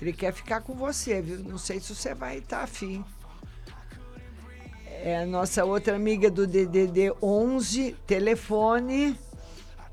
[0.00, 1.38] Ele quer ficar com você, viu?
[1.40, 3.04] Não sei se você vai estar afim.
[4.86, 9.18] É a nossa outra amiga do DDD 11, telefone.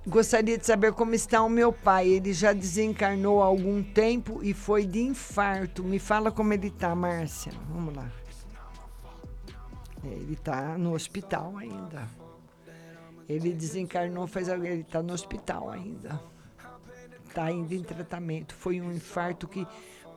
[0.07, 2.07] Gostaria de saber como está o meu pai.
[2.07, 5.83] Ele já desencarnou há algum tempo e foi de infarto.
[5.83, 7.51] Me fala como ele está, Márcia.
[7.69, 8.09] Vamos lá.
[10.05, 12.07] É, Ele está no hospital ainda.
[13.27, 16.17] Ele desencarnou faz ele está no hospital ainda.
[17.27, 18.55] Está ainda em tratamento.
[18.55, 19.67] Foi um infarto que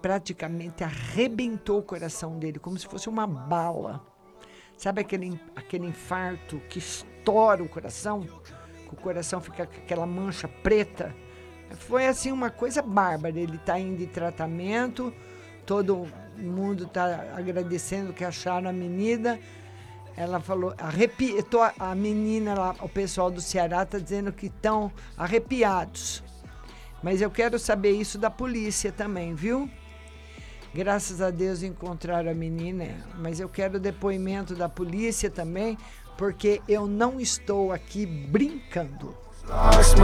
[0.00, 4.06] praticamente arrebentou o coração dele, como se fosse uma bala.
[4.76, 8.24] Sabe aquele, aquele infarto que estoura o coração?
[8.92, 11.14] O coração fica com aquela mancha preta?
[11.70, 13.38] Foi assim uma coisa bárbara.
[13.38, 15.12] Ele está indo em tratamento,
[15.64, 19.38] todo mundo está agradecendo que acharam a menina.
[20.16, 21.44] Ela falou, arrepiou,
[21.78, 26.22] a menina lá, o pessoal do Ceará está dizendo que estão arrepiados.
[27.02, 29.70] Mas eu quero saber isso da polícia também, viu?
[30.72, 32.86] Graças a Deus encontraram a menina,
[33.18, 35.76] mas eu quero depoimento da polícia também,
[36.20, 39.16] porque eu não estou aqui brincando.
[39.48, 39.96] Lost